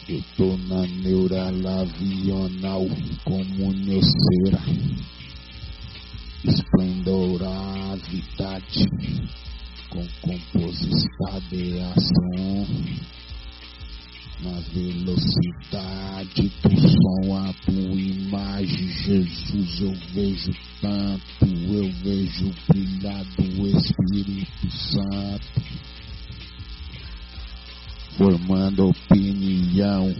Eu 0.09 0.23
tô 0.37 0.57
na 0.69 0.87
neuralavional 0.87 2.87
como 3.25 3.73
neocera. 3.73 4.63
Esplendoravidade 7.95 8.89
com 9.89 10.05
composição 10.21 11.15
na 14.43 14.61
velocidade 14.73 16.53
do 16.63 16.77
som, 16.91 17.37
a 17.37 17.53
tua 17.65 18.01
imagem, 18.01 18.89
Jesus, 18.89 19.81
eu 19.81 19.95
vejo 20.13 20.53
tanto, 20.81 21.47
eu 21.47 21.93
vejo 22.03 22.51
brilhar 22.69 23.25
do 23.37 23.69
Espírito 23.69 24.71
Santo, 24.71 25.63
formando 28.17 28.89
opinião, 28.89 30.13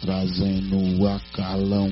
trazendo 0.00 0.98
o 0.98 1.06
acalão 1.06 1.90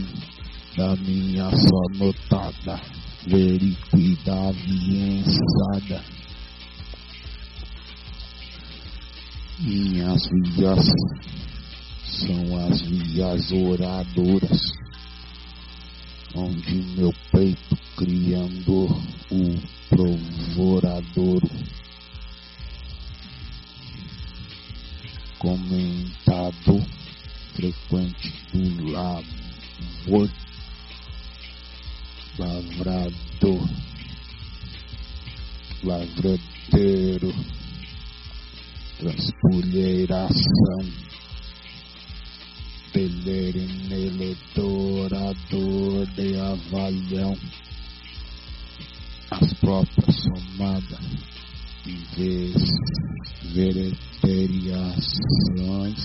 da 0.76 0.97
minha 0.97 1.51
só 1.51 1.82
notada, 1.95 2.80
vericuida 3.27 4.49
aviançada. 4.49 6.05
Minhas 9.59 10.22
vias 10.29 10.87
são 12.05 12.66
as 12.66 12.81
vias 12.83 13.51
oradoras, 13.51 14.61
onde 16.35 16.74
meu 16.97 17.12
peito 17.33 17.77
criando 17.97 18.87
o 19.31 19.61
provoradouro. 19.89 21.51
Comentado 25.39 26.85
frequente 27.55 28.33
do 28.53 28.91
lavor, 28.91 30.31
lavrador, 32.39 33.68
lavradeiro, 35.82 37.34
transpulheiração 38.99 40.37
Pelere 42.93 43.66
nele 43.89 44.37
dourador 44.55 46.07
de 46.14 46.39
avalhão 46.39 47.37
as 49.30 49.55
próprias 49.55 50.22
somadas 50.22 51.01
em 51.87 51.97
vez 52.16 52.55
vereteriações 53.53 56.05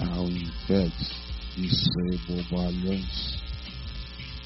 ao 0.00 0.26
invés 0.26 1.27
de 1.58 1.68
ser 1.68 2.18
bobalhões 2.26 3.38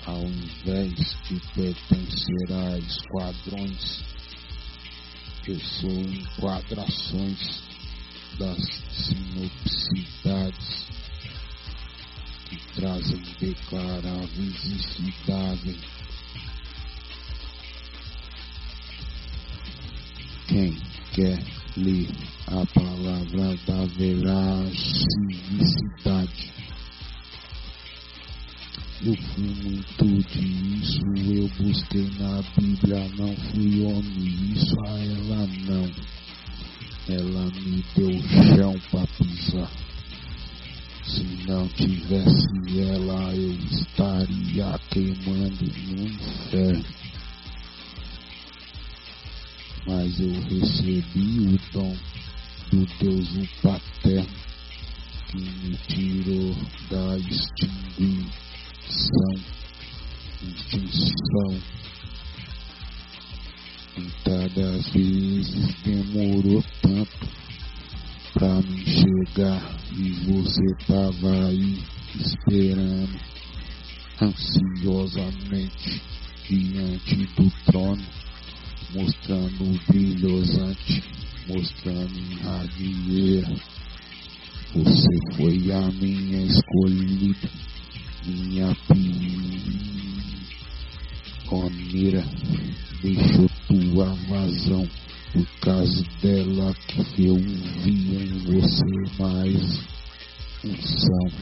ao 0.06 0.24
invés 0.24 1.16
de 1.28 1.40
pertencer 1.54 2.52
a 2.52 2.78
esquadrões 2.78 4.12
eu 5.44 5.58
sou 5.58 5.90
enquadrações 5.90 7.62
das 8.38 8.58
sinopsidades 8.92 10.86
que 12.48 12.56
trazem 12.76 13.20
declaráveis 13.40 14.64
e 14.64 14.78
citáveis. 14.78 15.80
Quem 20.46 20.76
quer 21.12 21.42
ler 21.76 22.08
a 22.46 22.64
palavra 22.66 23.56
da 23.66 23.84
veracidade? 23.96 25.02
Eu 29.04 29.16
fui 29.16 29.44
muito 29.44 30.22
disso, 30.28 31.00
eu 31.32 31.48
busquei 31.58 32.08
na 32.20 32.40
Bíblia, 32.56 33.08
não 33.18 33.34
fui 33.36 33.82
homem, 33.82 34.52
isso 34.52 34.80
a 34.80 34.98
ela 34.98 35.46
não 35.66 36.22
ela 37.08 37.46
me 37.46 37.84
deu 37.96 38.12
chão 38.54 38.80
para 38.90 39.06
pisar. 39.18 39.70
Se 41.04 41.24
não 41.48 41.66
tivesse 41.70 42.46
ela, 42.78 43.34
eu 43.34 43.52
estaria 43.52 44.78
queimando 44.88 45.64
no 45.64 46.06
inferno. 46.06 46.84
Mas 49.84 50.20
eu 50.20 50.32
recebi 50.42 51.40
o 51.40 51.58
dom 51.72 51.96
do 52.70 52.86
Deus 53.00 53.28
o 53.34 53.62
paterno 53.62 54.28
que 55.28 55.40
me 55.40 55.76
tirou 55.88 56.54
da 56.88 57.18
extinção, 58.88 59.34
extinção 60.42 61.82
Muitas 63.94 64.88
vezes 64.88 65.74
demorou 65.84 66.64
tanto 66.80 67.28
pra 68.32 68.54
me 68.62 68.84
chegar. 68.84 69.76
E 69.92 70.10
você 70.24 70.74
tava 70.86 71.48
aí 71.48 71.82
esperando 72.18 73.20
ansiosamente 74.22 76.02
diante 76.48 77.26
do 77.36 77.50
trono, 77.66 78.02
mostrando 78.94 79.80
brilhosante, 79.86 81.04
mostrando 81.48 82.40
radieira. 82.42 83.54
Você 84.74 85.36
foi 85.36 85.70
a 85.70 85.82
minha 85.92 86.46
escolhida, 86.46 87.50
minha 88.24 88.74
pioneira, 91.48 92.24
deixou 93.02 93.50
tua 93.66 94.14
vazão 94.28 94.88
por 95.32 95.46
causa 95.60 96.04
dela 96.20 96.74
que 96.86 97.24
eu 97.24 97.36
vi 97.36 98.16
em 98.16 98.38
você 98.38 98.84
mais 99.18 99.80
unção. 100.64 101.32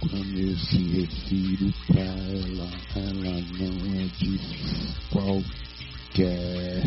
Quando 0.00 0.38
eu 0.38 0.56
se 0.56 0.78
refiro 0.78 1.72
pra 1.86 2.02
ela, 2.02 2.70
ela 2.96 3.40
não 3.58 3.94
é 3.94 4.04
de 4.18 4.40
qualquer. 5.10 6.82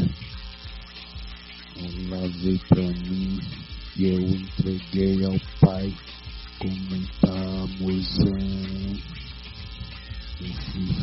Ela 1.78 2.28
veio 2.28 2.60
pra 2.68 2.82
mim 2.82 3.40
e 3.98 4.06
eu 4.06 4.22
entreguei 4.22 5.26
ao 5.26 5.38
Pai. 5.60 5.94
Comentamos 6.60 8.08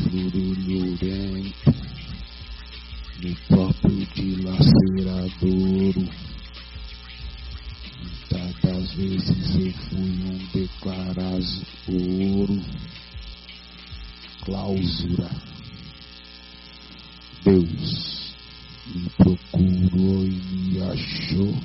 furulhurento 0.09 1.75
no 3.21 3.35
próprio 3.47 4.07
dilaceradouro. 4.15 6.09
Muitas 8.79 8.93
vezes 8.93 9.55
eu 9.55 9.73
fui 9.89 9.99
um 9.99 10.37
declarado 10.53 11.45
ouro, 11.87 12.61
clausura. 14.43 15.29
Deus 17.43 18.35
me 18.93 19.09
procurou 19.17 20.25
e 20.25 20.29
me 20.29 20.81
achou 20.81 21.55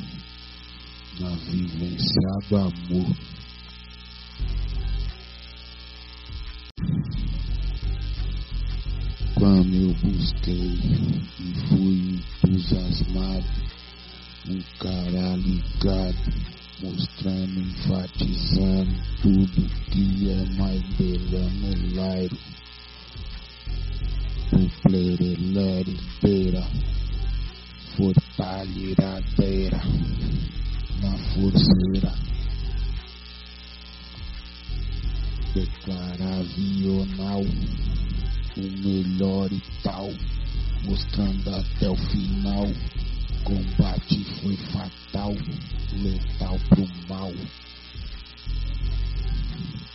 na 1.21 1.31
vivência 1.31 2.21
do 2.49 2.57
amor. 2.57 3.17
Quando 9.35 9.75
eu 9.75 9.95
busquei 9.95 10.79
e 11.41 11.55
fui 11.69 12.21
entusiasmado, 12.45 13.45
um 14.49 14.61
cara 14.79 15.37
ligado 15.37 16.55
mostrando, 16.83 17.61
enfatizando 17.61 18.95
tudo 19.23 19.69
que 19.91 20.31
é 20.31 20.45
mais 20.59 20.83
belano 20.97 21.95
lairo. 21.95 22.39
Puplerelere 24.51 25.97
beira, 26.23 26.65
fortalheradeira, 27.97 29.81
na 31.01 31.17
forceira. 31.35 32.13
Declarar 35.55 36.43
vional, 36.57 37.43
o 38.57 38.61
melhor 38.61 39.53
e 39.53 39.63
tal, 39.83 40.11
mostrando 40.85 41.55
até 41.55 41.89
o 41.89 41.97
final. 41.97 42.67
Combate 43.45 44.25
foi 44.41 44.57
fatal, 44.57 45.35
letal 45.93 46.59
pro 46.71 46.89
mal. 47.09 47.33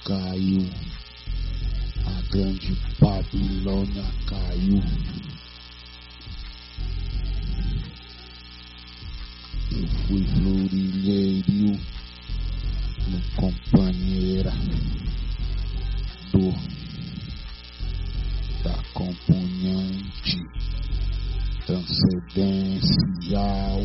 Caiu, 0.05 0.69
a 2.05 2.21
grande 2.31 2.77
Babilônia 2.99 4.05
caiu. 4.27 4.83
Eu 9.71 9.87
fui 10.07 10.27
florilheiro 10.27 11.79
no 13.07 13.21
companheira 13.35 14.51
do 16.31 16.51
da 18.63 18.81
componente 18.93 20.37
transcendencial. 21.65 23.81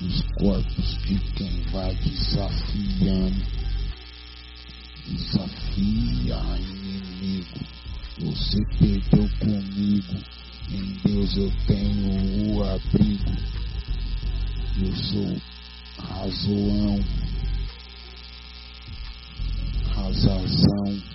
os 0.00 0.22
corpos 0.38 0.98
de 1.02 1.18
quem 1.34 1.62
vai 1.72 1.94
desafiando. 1.96 3.44
Desafia, 5.06 6.36
inimigo. 6.58 7.58
Você 8.20 8.64
perdeu 8.78 9.28
comigo. 9.40 10.24
Em 10.70 10.92
Deus 11.04 11.36
eu 11.36 11.52
tenho 11.66 12.54
o 12.54 12.62
abrigo. 12.62 13.32
Eu 14.80 14.94
sou 14.94 15.36
razoão, 15.98 17.04
razão 19.94 21.07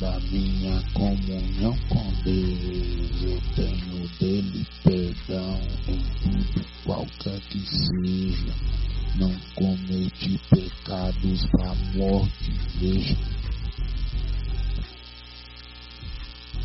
da 0.00 0.18
minha 0.20 0.82
comunhão 0.92 1.76
com 1.88 2.12
Deus. 2.24 3.22
Eu 3.22 3.40
tenho 3.54 4.08
dele 4.18 4.66
perdão 4.82 5.60
em 5.88 6.02
tudo, 6.22 6.66
qualquer 6.84 7.40
que 7.40 7.60
seja. 7.60 8.54
Não 9.16 9.32
cometi 9.54 10.40
pecados 10.50 11.46
pra 11.52 11.74
morte, 11.94 12.52
veja. 12.80 13.16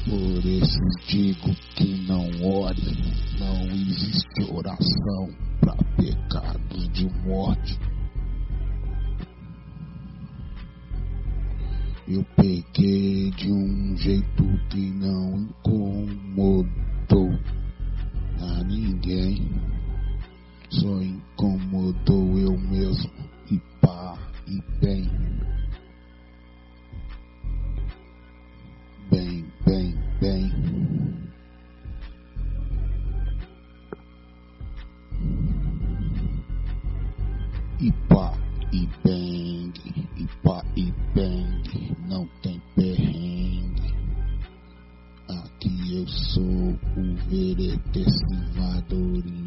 Por 0.06 0.46
isso 0.46 0.80
digo 1.08 1.54
que 1.76 1.86
não 2.08 2.28
ore, 2.42 2.98
não 3.38 3.66
existe 3.70 4.52
oração 4.52 5.30
para 5.62 5.76
pecados 5.96 6.90
de 6.94 7.06
morte. 7.28 7.78
Eu 12.12 12.26
peguei 12.36 13.30
de 13.30 13.52
um 13.52 13.96
jeito 13.96 14.44
que 14.72 14.90
não 14.94 15.42
incomodou 15.42 17.30
a 18.42 18.64
ninguém, 18.64 19.48
só 20.72 21.02
incomodou 21.04 22.40
eu 22.40 22.58
mesmo 22.58 23.12
e 23.52 23.60
pá 23.80 24.18
e 24.48 24.60
bem. 24.84 25.08
Bem, 29.12 29.46
bem, 29.68 29.96
bem. 30.20 30.52
E 37.80 37.92
pá 38.08 38.34
e 38.74 38.88
bang, 39.04 39.74
e 40.18 40.28
pá 40.44 40.66
e 40.76 40.89
sou 46.40 46.72
o 46.96 47.04
veretecivadorio. 47.28 49.39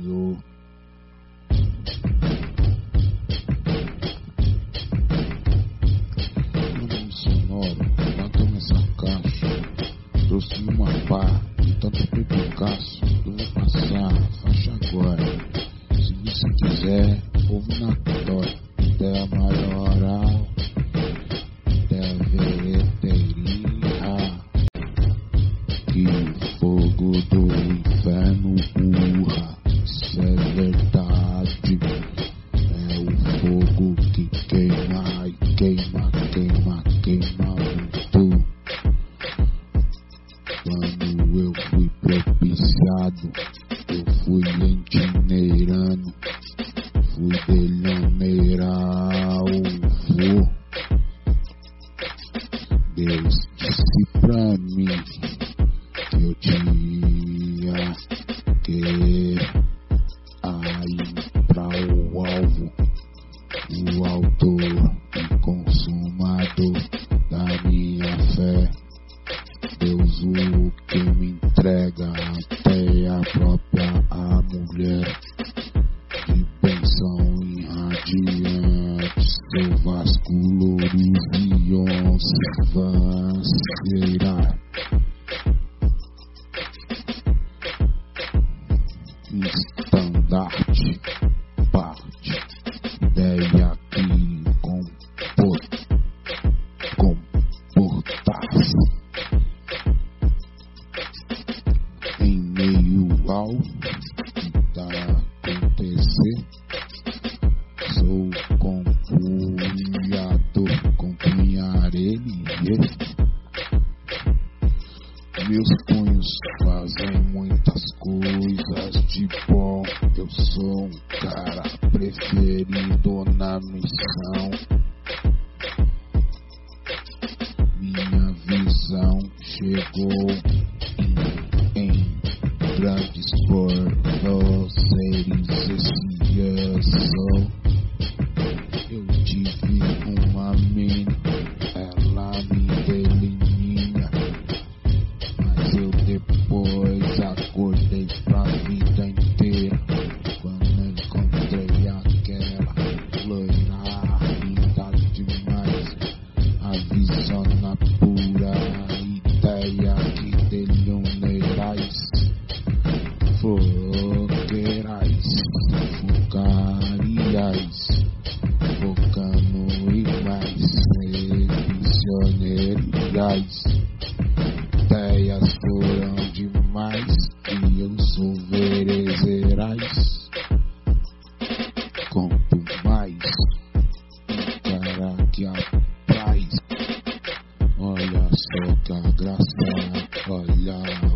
bendita 188.83 189.01
gracia, 189.17 190.09
hola. 190.29 191.12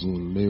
zulmi 0.00 0.49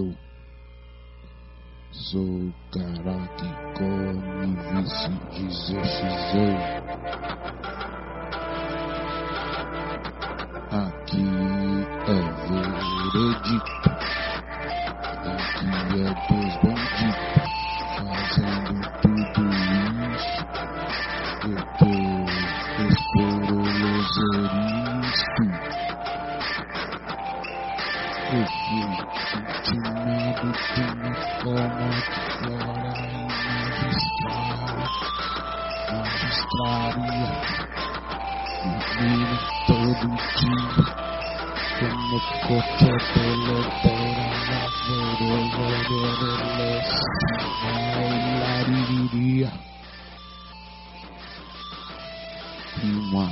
cima. 52.80 53.28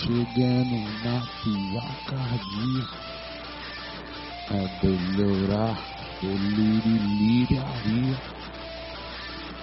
Chegando 0.00 0.78
na 1.04 1.16
piacardia. 1.42 2.86
É 4.50 4.62
delourar, 4.80 5.76
delirilharia. 6.20 8.16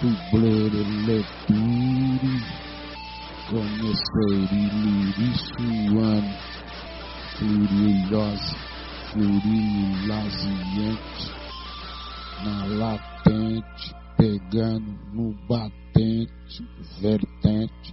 Tublerelebiri. 0.00 2.36
Conhecer 3.50 4.48
iliri 4.52 5.30
suando. 5.34 6.34
Flurilhose, 7.36 8.52
flurilhaziante. 9.10 11.24
Na 12.44 12.56
latente, 12.66 13.86
pegando 14.16 14.90
no 15.12 15.26
batente, 15.48 16.58
vertente. 17.00 17.88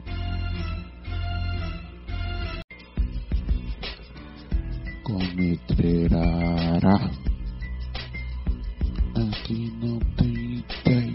cometerá. 5.07 6.99
Aquí 9.15 9.71
no 9.81 9.97
te 10.17 11.06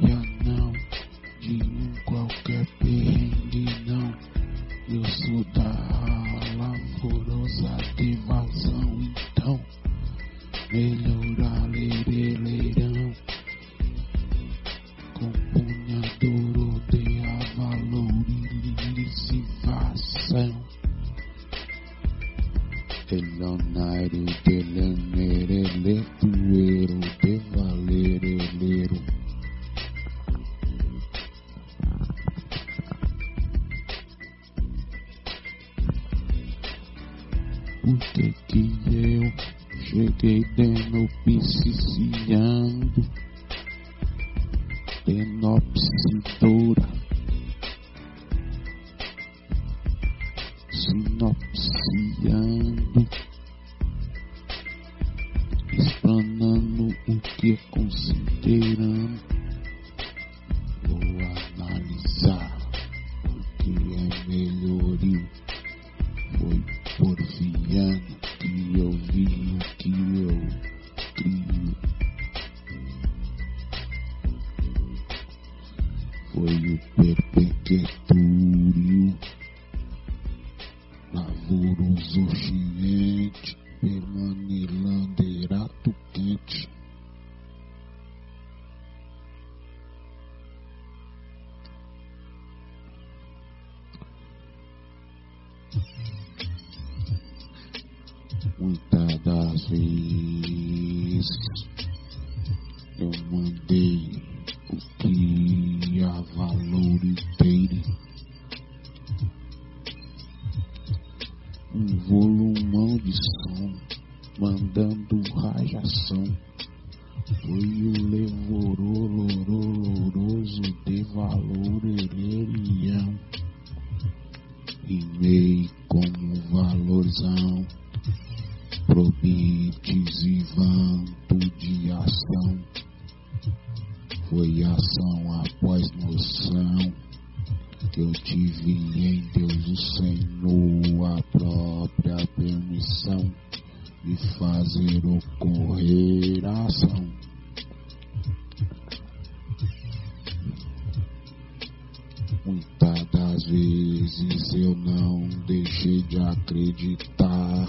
vezes 153.52 154.54
eu 154.54 154.74
não 154.74 155.28
deixei 155.46 156.02
de 156.04 156.18
acreditar 156.18 157.68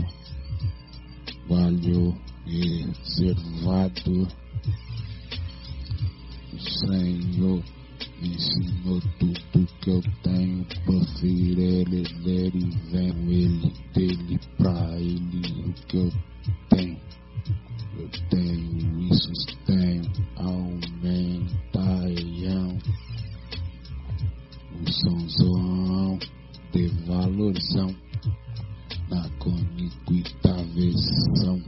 valeu, 1.49 2.17
reservado, 2.47 4.29
Senhor. 6.57 7.82
Ensinou 8.23 9.01
tudo 9.19 9.67
que 9.81 9.91
eu 9.91 10.01
tenho, 10.23 10.65
buffir 10.87 11.59
ele, 11.59 12.05
ler 12.23 12.55
e 12.55 12.71
venho 12.93 13.33
ele, 13.33 13.73
dele 13.93 14.39
pra 14.57 14.97
ele 14.97 15.41
o 15.67 15.73
que 15.89 15.97
eu 15.97 16.09
tenho. 16.71 17.01
Eu 17.99 18.09
tenho 18.31 19.13
isso, 19.13 19.33
tenho, 19.67 20.05
aumentaião. 20.37 21.59
O 24.81 24.93
sonzão 24.93 26.19
de 26.73 26.87
valorzão 27.05 27.93
na 29.11 29.29
coniguita 29.41 30.63
versão, 30.75 31.61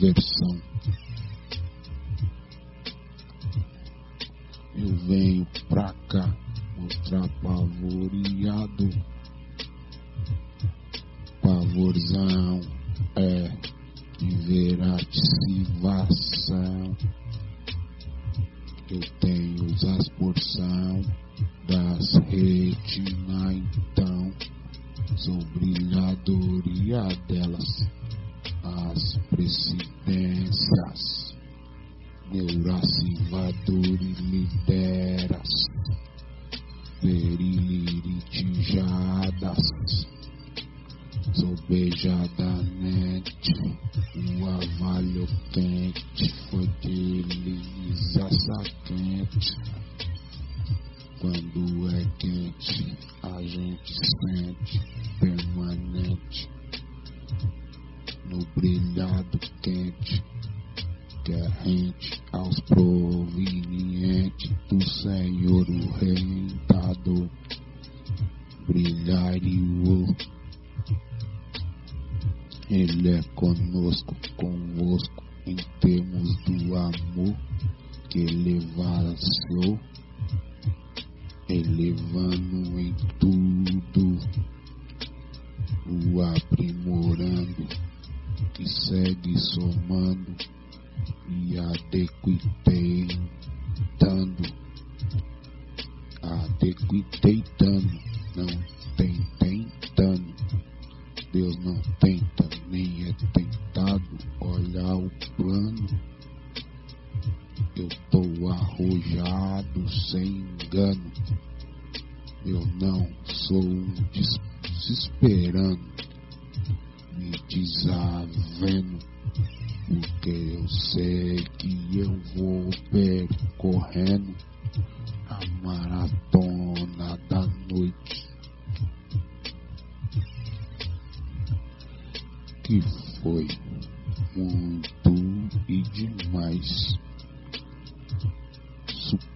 versão 0.00 0.63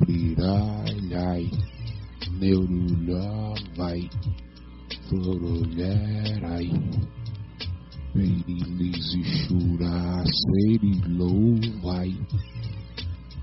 Suprirá, 0.08 0.88
ai, 1.20 1.44
neurulha 2.40 3.52
vai, 3.76 4.08
florolherai. 5.06 6.70
Perilis 8.14 9.14
e 9.14 9.22
churá, 9.22 10.24
serilou 10.24 11.60
vai, 11.82 12.16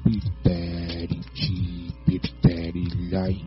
piteriti, 0.03 1.93
piterilhai. 2.03 3.45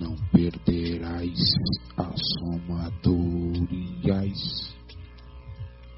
Não 0.00 0.16
perderás 0.32 1.38
a 1.98 2.12
somadorias. 2.40 3.52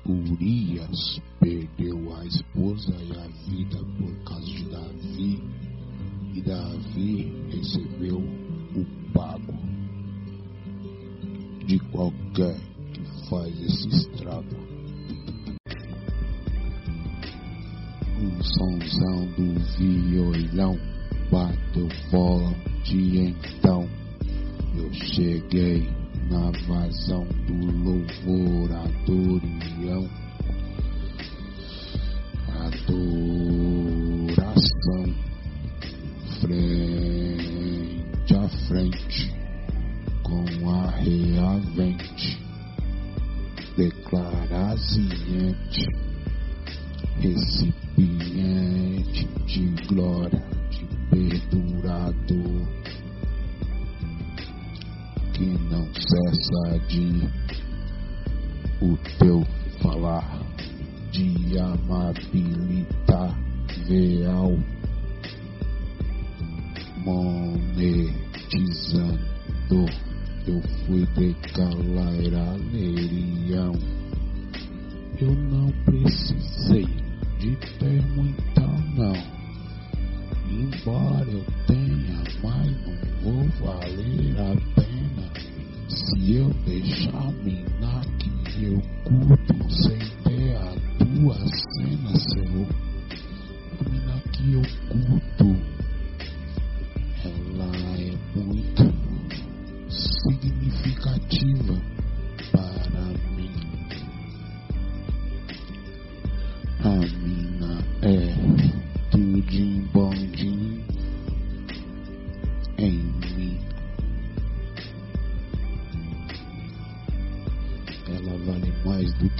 Urias 0.06 1.18
perdeu 1.40 2.14
a 2.14 2.26
esposa 2.26 2.94
e 3.02 3.12
a 3.12 3.26
vida 3.48 3.78
por 3.98 4.14
causa 4.24 4.44
de 4.44 4.64
Davi, 4.64 5.42
e 6.34 6.42
Davi 6.42 7.32
recebeu 7.50 8.18
o 8.18 9.12
pago 9.14 9.54
de 11.66 11.78
qualquer 11.90 12.60
que 12.92 13.28
faz 13.30 13.58
esse 13.62 13.88
estrago. 13.88 14.56
Um 18.20 18.42
sonzão 18.42 19.26
do 19.36 19.60
violão 19.78 20.78
bateu 21.30 21.88
forte 22.10 22.96
então. 23.18 23.88
Eu 24.76 24.92
cheguei 24.92 25.88
na 26.30 26.50
vazão 26.66 27.26
do 27.46 27.56
louvor 27.84 28.72
adorião. 28.72 30.08
Adoração. 32.66 34.54
Frente 36.40 38.34
a 38.34 38.48
frente 38.66 39.22
com 40.22 40.44
a 40.70 40.90
reavente 40.90 42.42
declaraziente 43.76 45.86
recipiente 47.20 49.28
de 49.46 49.68
glória 49.86 50.42
de 50.70 50.84
perdurador 51.10 52.66
que 55.34 55.44
não 55.44 55.86
cessa 55.94 56.78
de 56.88 57.28
o 58.80 58.96
teu 59.18 59.46
falar 59.82 60.40
de 61.10 61.58
amabilitar 61.58 63.38
real 63.86 64.56
monetizando. 67.04 69.20
Eu 70.46 70.60
fui 70.86 71.06
decalairalerião 71.16 73.74
eu 75.20 75.32
não 75.32 75.70
precisei 75.84 76.86
de 77.38 77.54
ter 77.78 78.02
muita 78.16 78.66
não. 78.96 79.14
Embora 80.50 81.30
eu 81.30 81.44
tenha 81.66 82.24
mas 82.42 82.66
não 82.82 82.96
vou 83.22 83.44
valer 83.60 84.40
a 84.40 84.56
pena 84.74 84.93
se 85.94 86.34
eu 86.34 86.50
deixar 86.66 87.30
minar 87.44 88.04
que 88.18 88.64
eu 88.64 88.82
curto 89.04 89.70
sem 89.70 89.96
ter 90.24 90.56
a 90.56 90.74
tua 90.98 91.36
cena 91.36 92.18
seu 92.18 92.66
a 93.70 93.74
mina 93.88 94.20
que 94.32 94.54
eu 94.54 94.62
curto 94.88 95.56
ela 97.24 97.70
é 97.96 98.12
muito 98.34 98.82
significativa 99.88 101.74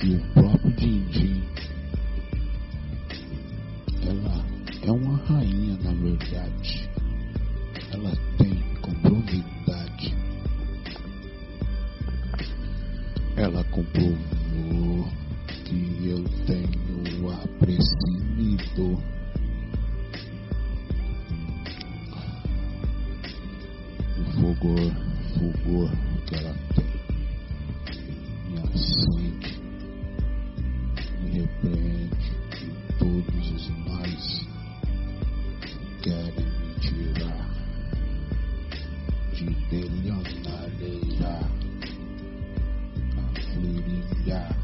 mais 0.05 0.44
Yeah. 44.25 44.64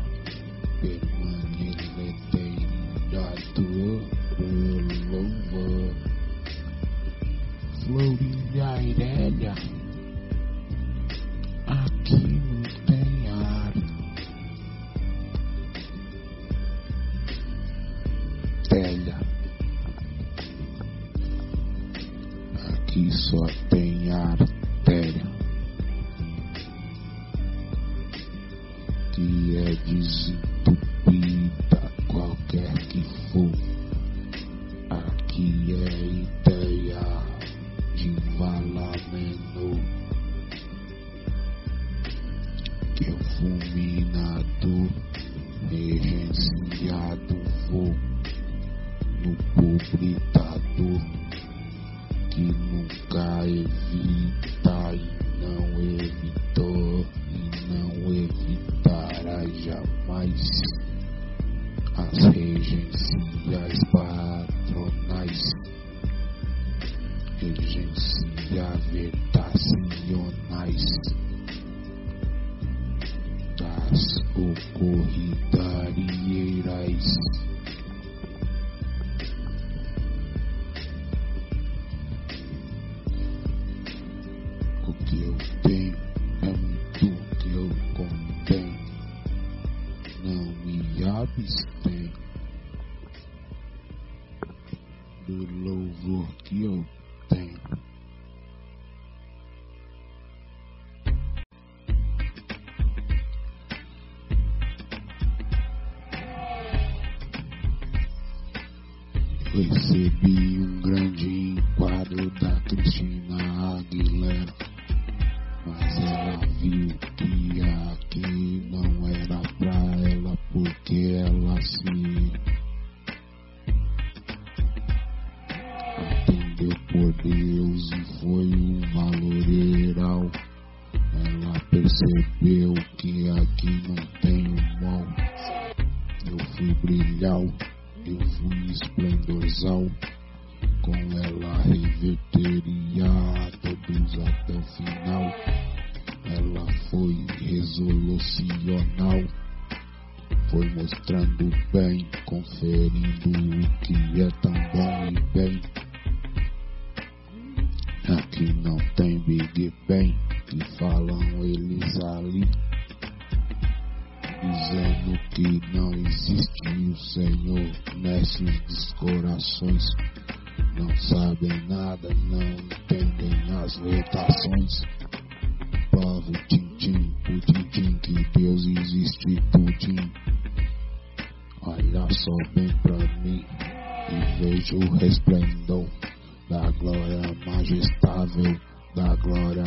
Glória 186.91 187.23
majestável, 187.47 188.61
da 188.97 189.15
glória 189.17 189.63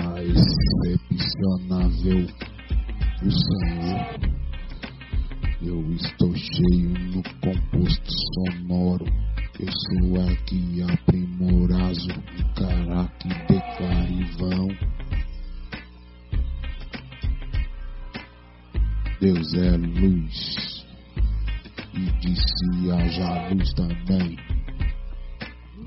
excepcionável 1.10 2.28
do 3.22 3.32
Senhor. 3.32 4.02
Eu 5.62 5.94
estou 5.94 6.36
cheio 6.36 6.90
no 6.90 7.24
composto 7.40 8.12
sonoro. 8.36 9.06
Eu 9.58 9.72
sou 9.72 10.22
aqui 10.30 10.82
aprimorazo, 10.82 12.10
que 13.20 13.30
declara 13.48 14.10
e 14.10 14.24
vão. 14.38 14.68
Deus 19.22 19.54
é 19.54 19.78
luz, 19.78 20.86
e 21.94 22.12
disse 22.20 22.92
haja 22.92 23.50
luz 23.54 23.74
também 23.74 24.38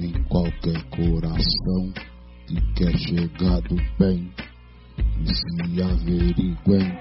em 0.01 0.13
qualquer 0.25 0.83
coração 0.91 1.93
que 2.47 2.61
quer 2.75 2.97
chegar 2.99 3.61
do 3.63 3.77
bem 3.99 4.31
e 5.23 5.35
se 5.35 5.83
averiguem. 5.83 6.99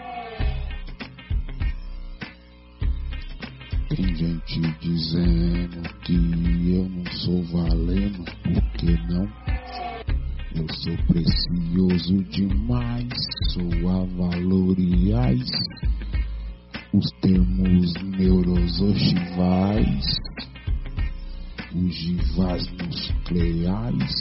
Tem 3.89 4.15
gente 4.15 4.61
dizendo 4.79 5.81
que 6.03 6.15
eu 6.73 6.89
não 6.89 7.05
sou 7.11 7.43
valendo, 7.43 8.23
por 8.43 8.63
que 8.73 8.97
não? 9.09 9.27
Eu 10.55 10.67
sou 10.73 10.97
precioso 11.07 12.23
demais, 12.29 13.13
sou 13.53 13.89
a. 13.89 14.05
Os 16.93 17.11
termos 17.19 17.93
neurosochivais 18.17 20.05
ogivas 21.75 22.63
nucleares. 22.71 24.15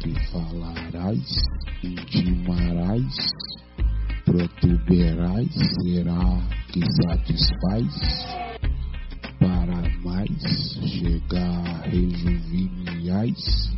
que 0.00 0.12
falarás, 0.30 1.38
intimarás, 1.82 3.16
protuberais, 4.26 5.54
será 5.80 6.42
que 6.70 6.82
satisfaz? 7.02 8.45
Para 10.26 10.26
mais 10.26 10.90
chegar 10.90 11.82
rejuveniais 11.82 13.70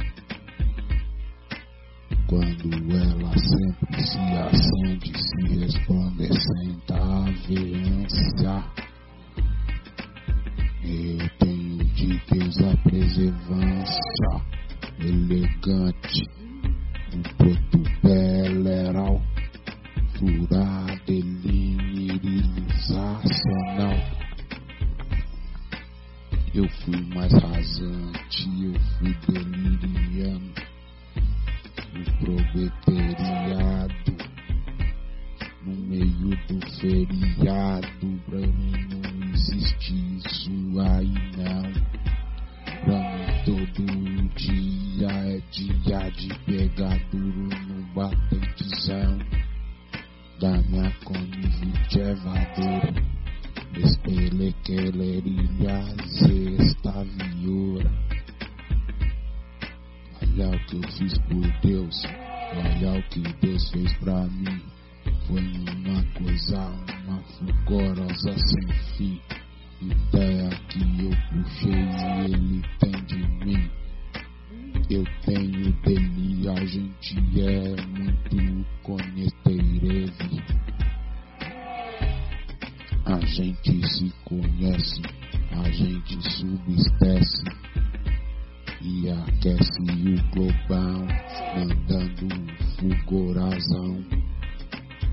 quando 2.26 2.70
ela 2.92 3.32
sempre 3.38 4.02
se 4.02 4.18
acende, 4.18 5.12
se 5.16 5.46
resplandecenta 5.58 6.94
a 6.94 7.24
veância. 7.46 8.64
Eu 10.84 11.28
tenho 11.38 11.84
de 11.94 12.20
Deus 12.30 12.58
a 12.62 12.76
preservância 12.82 14.42
elegante, 15.00 16.22
um 17.14 17.22
protubeleral, 17.36 19.22
furada, 20.18 21.02
elinirizacional. 21.08 23.67
Eu 26.54 26.66
fui 26.68 27.00
mais 27.14 27.32
rasante, 27.32 28.48
eu 28.62 28.74
fui 28.98 29.14
deliriando, 29.28 30.62
no 31.92 32.04
proleteriado, 32.20 33.94
no 35.62 35.74
meio 35.86 36.30
do 36.46 36.58
feriado. 36.78 37.88
Pra 38.26 38.38
mim 38.38 38.88
não 38.88 39.34
existe 39.34 39.94
isso 40.16 40.50
aí 40.80 41.14
não. 41.36 41.68
Pra 42.84 42.98
mim 42.98 43.28
todo 43.44 43.82
dia 44.36 45.08
é 45.08 45.40
dia 45.50 46.10
de 46.10 46.28
pegar 46.46 46.98
duro 47.10 47.48
no 47.68 47.82
batentezão 47.94 49.18
da 50.40 50.56
minha 50.62 50.90
conivite 51.04 52.00
evadora. 53.78 53.86
Espelequelerilha 53.86 55.84
zestaviora. 56.06 57.90
Olha 60.20 60.48
o 60.50 60.58
que 60.66 60.76
eu 60.76 60.82
fiz 60.92 61.18
por 61.18 61.46
Deus, 61.62 62.04
olha 62.54 62.98
o 62.98 63.02
que 63.08 63.20
Deus 63.40 63.70
fez 63.70 63.92
pra 63.98 64.24
mim. 64.24 64.60
Foi 65.26 65.40
uma 65.40 66.02
coisa, 66.14 66.60
uma 67.06 67.20
fulgorosa 67.22 68.32
sem 68.38 68.68
fim. 68.96 69.20
Ideia 69.80 70.50
que 70.68 70.80
eu 71.04 71.10
puxei 71.30 71.72
e 71.72 72.24
ele 72.24 72.62
tem 72.80 73.04
de 73.04 73.20
mim. 73.44 73.70
Eu 74.90 75.04
tenho 75.24 75.72
dele, 75.82 76.48
a 76.48 76.64
gente 76.64 77.16
é 77.40 77.76
muito 77.86 78.66
conhecereve. 78.82 80.42
A 83.08 83.18
gente 83.20 83.80
se 83.88 84.12
conhece, 84.22 85.00
a 85.50 85.70
gente 85.70 86.20
subestece. 86.30 87.42
e 88.82 89.08
aquece 89.08 89.80
o 89.80 90.22
globão, 90.30 91.06
mandando 91.56 92.26
um 92.34 92.46
fulgorazão 92.76 94.04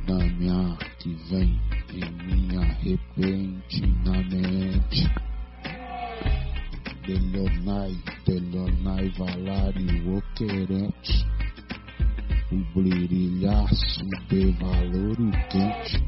na 0.09 0.17
minha 0.33 0.73
arte 0.73 1.15
vem 1.29 1.57
em 1.93 2.11
minha 2.25 2.63
repentinamente. 2.83 5.09
Delionai, 7.07 7.95
Delionai 8.25 9.07
Valari, 9.17 9.87
o 10.05 10.21
querente, 10.35 11.25
o 12.51 12.57
brilhaço 12.77 14.03
de 14.27 14.51
valor 14.51 15.15
quente, 15.49 16.03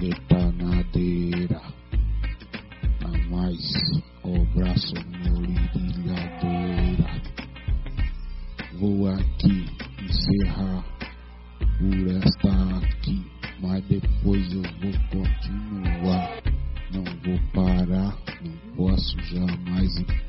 letanadeira, 0.00 1.60
a 3.04 3.08
mais 3.28 3.72
o 4.24 4.44
braço 4.54 4.94
morilhadora. 5.28 7.10
Vou 8.78 9.08
aqui 9.08 9.66
encerrar 10.02 10.84
por 11.78 12.08
esta 12.16 12.78
aqui, 12.78 13.26
mas 13.60 13.84
depois 13.84 14.52
eu 14.54 14.62
vou 14.62 14.92
continuar. 15.10 16.42
Não 16.92 17.04
vou 17.22 17.38
parar, 17.52 18.16
não 18.42 18.56
posso 18.74 19.20
jamais 19.24 19.96
ir. 19.98 20.20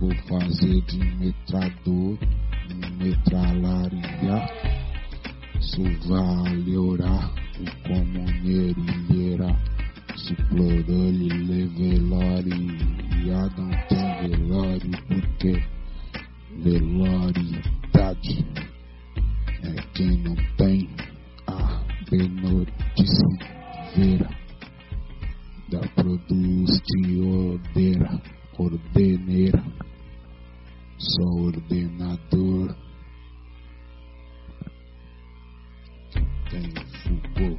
Vou 0.00 0.14
fazer 0.28 0.80
de 0.86 0.98
metrador, 0.98 2.18
metralaria. 2.98 4.48
Isso 5.60 5.82
vale 6.08 6.76
orar, 6.76 7.30
o 7.60 7.64
comuneira, 7.86 9.50
suplorole, 10.16 11.28
levelore, 11.28 12.50
e 12.50 13.30
não 13.30 13.70
tem 13.88 14.08
velório, 14.28 14.90
porque 15.08 15.52
veloridade 16.62 18.34
é 19.62 19.74
quem 19.94 20.12
não 20.22 20.36
tem 20.56 20.88
a 21.46 21.84
benoticeira 22.10 23.50
da 25.70 25.80
produz 25.94 26.80
de 26.80 27.20
ordeira, 27.20 28.22
ordeneira, 28.58 29.62
sou 30.98 31.46
ordenador. 31.46 32.74
Tem 36.50 36.89
Foucault, 37.10 37.58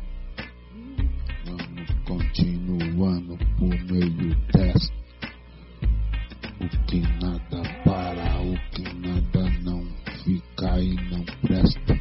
vamos 1.45 1.91
continuando 2.05 3.37
por 3.57 3.75
meio 3.91 4.35
desta. 4.53 5.01
O 6.61 6.67
que 6.85 7.01
nada 7.01 7.61
para, 7.83 8.41
o 8.41 8.55
que 8.71 8.83
nada 8.93 9.49
não 9.63 9.83
fica 10.23 10.79
e 10.79 10.95
não 11.09 11.25
presta. 11.41 11.99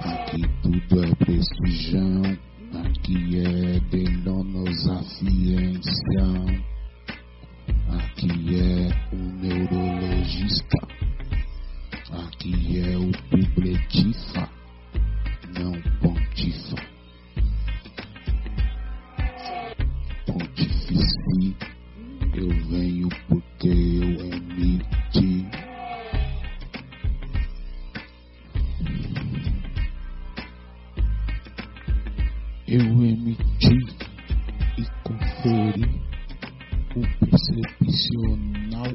Aqui 0.00 0.42
tudo 0.62 1.04
é 1.04 1.14
prestigião, 1.16 2.22
aqui 2.82 3.40
é 3.40 3.78
denonosafiência, 3.90 6.26
aqui 7.90 8.54
é 8.54 8.88
o 9.12 9.16
neurologista, 9.16 10.78
aqui 12.12 12.80
é 12.80 12.96
o 12.96 13.10
publitifa, 13.30 14.48
não 15.58 15.72
pontifa. 16.00 16.76
Pontifici, 20.26 21.56
eu 22.34 22.48
venho 22.68 23.08
porque 23.28 23.68
eu 23.68 24.10
emiti. 24.26 25.46
Eu 32.66 32.84
emiti 33.04 33.76
e 34.78 34.84
conferi 35.02 36.00
o 36.96 37.26
percepcional 37.26 38.94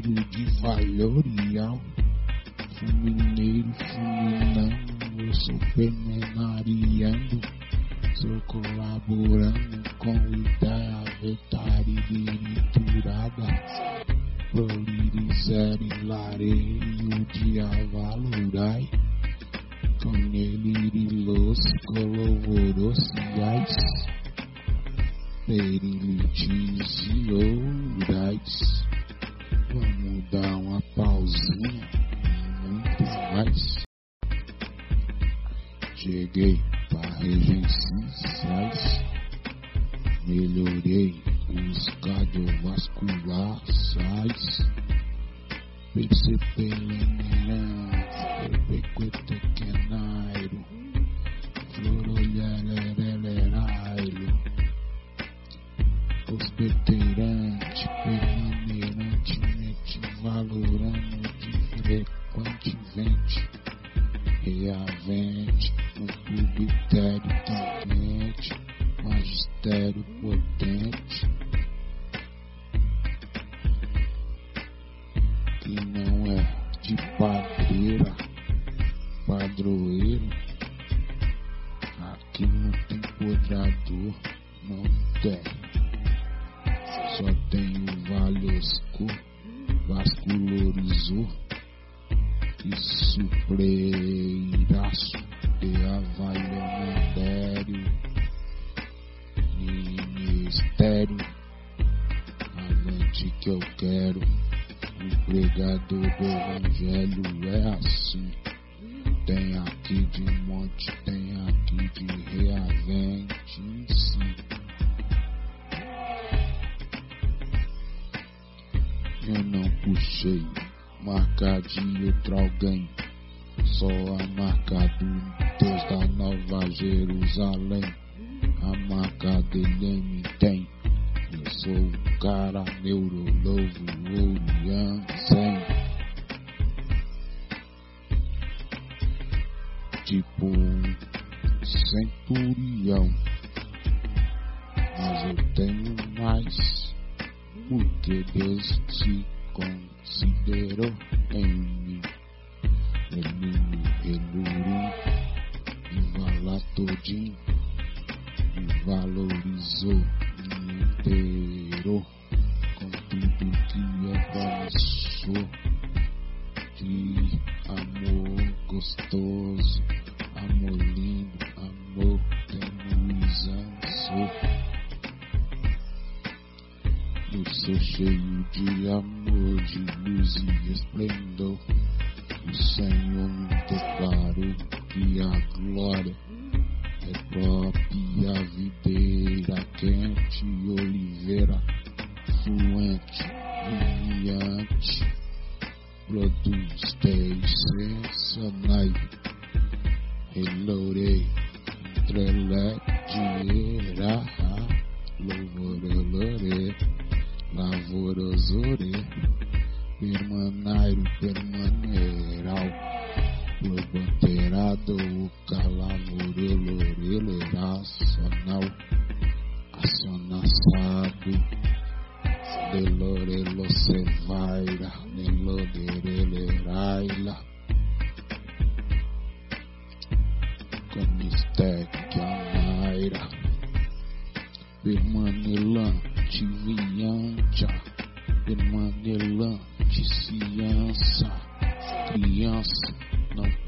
fulmineiro 0.00 0.24
de 0.30 0.44
valorial. 0.60 1.80
Fulmineiro, 2.78 3.72
fulminando, 3.74 4.76
eu 5.18 5.34
sou 5.34 5.58
pemenariando, 5.74 7.40
sou 8.14 8.40
colaborando 8.46 9.82
com 9.98 10.14
ideia 10.14 11.04
vetariturada. 11.20 12.50
Prolirizere 14.52 15.88
lareio 16.04 17.26
de 17.32 17.60
avalorai 17.60 18.88
com 20.02 20.16
elirilos 20.16 21.60
colovorociais, 21.86 23.76
perilites 25.46 27.06
e 27.06 27.32
ourais. 27.32 28.80
Vamos 29.72 30.28
dar 30.32 30.56
uma 30.56 30.80
pausinha. 30.96 31.88
Muito 32.64 33.04
mais. 33.32 33.78
Cheguei 35.94 36.58
para 36.90 37.08
regências, 37.18 39.04
melhorei 40.26 41.14
os 41.50 41.86
cardiovasculares, 42.00 44.58
percebelenirante, 45.94 48.58
perpequetequenairo, 48.58 50.58
florolherererairo, 51.74 54.26
hospedeirante, 56.32 56.89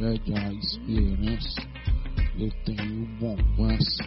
perde 0.02 0.34
a 0.34 0.52
esperança. 0.52 1.62
Eu 2.36 2.50
tenho 2.64 3.06
bom 3.20 3.36
passe, 3.56 4.02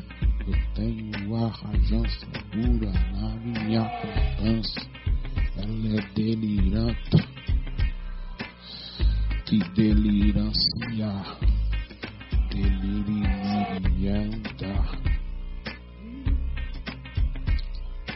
eu 0.45 0.53
tenho 0.73 1.35
a 1.37 1.47
rajança 1.47 2.27
pura 2.51 2.91
na 3.13 3.29
minha 3.37 3.89
constância. 4.01 4.83
Ela 5.55 5.87
é 5.97 6.01
delirante, 6.13 7.17
que 9.45 9.59
delirância, 9.73 11.13
delirianta, 12.51 13.13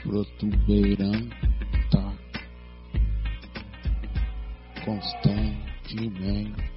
protuberanta, 0.03 1.33
constantemente. 4.83 6.69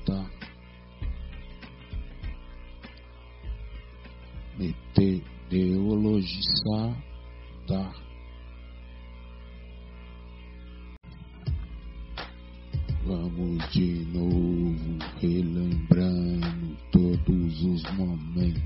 Meteorologizada. 5.03 7.83
Vamos 13.05 13.69
de 13.73 14.07
novo 14.15 14.99
relembrando 15.21 16.77
todos 16.93 17.65
os 17.65 17.83
momentos 17.95 18.63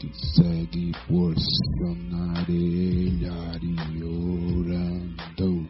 que 0.00 0.10
segue 0.34 0.90
porcionar 1.06 2.50
ele 2.50 3.24
e 3.24 4.02
orando. 4.02 5.68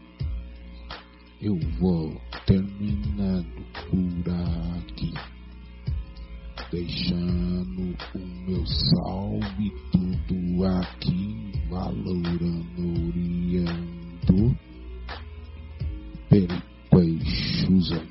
Eu 1.42 1.58
vou 1.78 2.18
terminando 2.46 3.62
por 3.90 4.30
aqui, 4.32 5.12
deixando 6.70 7.96
o 8.14 8.18
meu 8.18 8.64
salve 8.66 9.72
tudo 9.92 10.64
aqui, 10.64 11.52
valorando, 11.68 13.08
oriando 13.08 14.56
periqueixuzam, 16.28 18.02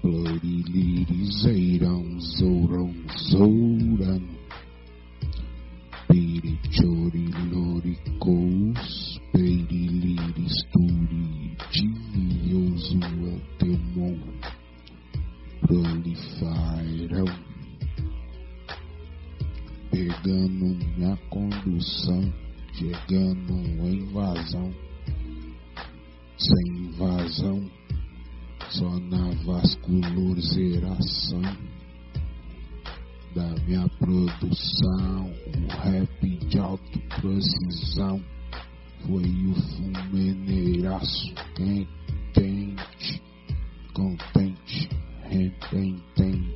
plorilirizeiram, 0.00 2.20
zouram, 2.20 2.94
zouram, 3.30 4.37
minha 21.08 21.16
condução, 21.30 22.32
chegando 22.74 23.52
em 23.52 24.02
invasão 24.02 24.74
sem 26.36 26.68
invasão, 26.84 27.70
só 28.68 28.90
na 29.00 29.30
vascularização 29.44 31.42
da 33.34 33.48
minha 33.66 33.88
produção. 33.98 35.32
O 35.56 35.66
rap 35.82 36.28
de 36.46 36.58
alta 36.58 36.98
precisão 37.20 38.22
foi 39.06 39.24
o 39.46 39.54
fumeneiraço 39.54 41.34
quente, 41.54 43.22
contente, 43.94 44.88
repententando. 45.24 46.47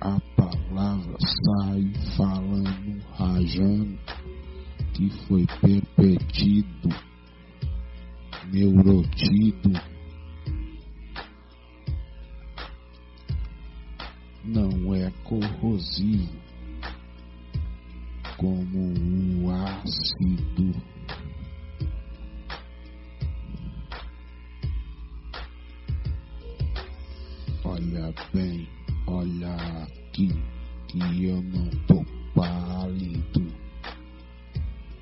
A 0.00 0.20
palavra 0.36 1.16
sai 1.20 1.92
falando, 2.16 3.02
rajando, 3.16 3.98
que 4.94 5.10
foi 5.26 5.46
perpetido, 5.60 6.88
neurotido. 8.52 9.72
Não 14.44 14.94
é 14.94 15.10
corrosivo 15.24 16.48
como 18.36 18.94
o 19.44 19.50
ácido. 19.50 20.82
Olha 27.64 28.14
bem, 28.32 28.77
olha 29.08 29.54
aqui 29.82 30.28
que 30.86 31.24
eu 31.24 31.42
não 31.42 31.68
tô 31.86 32.04
pálido, 32.34 33.46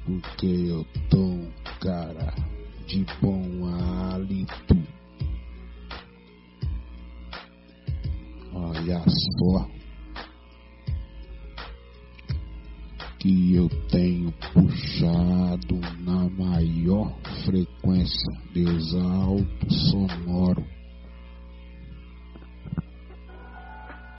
porque 0.05 0.47
eu 0.47 0.87
tô 1.11 1.19
um 1.19 1.51
cara 1.81 2.33
de 2.87 3.05
bom 3.21 3.67
hálito. 3.67 4.77
Olha 8.55 9.03
só 9.09 9.69
que 13.19 13.55
eu 13.55 13.69
tenho 13.91 14.33
puxado 14.53 15.81
na 16.01 16.29
maior 16.31 17.13
frequência, 17.45 18.33
Deus 18.55 18.95
alto 18.95 19.73
sonoro 19.73 20.76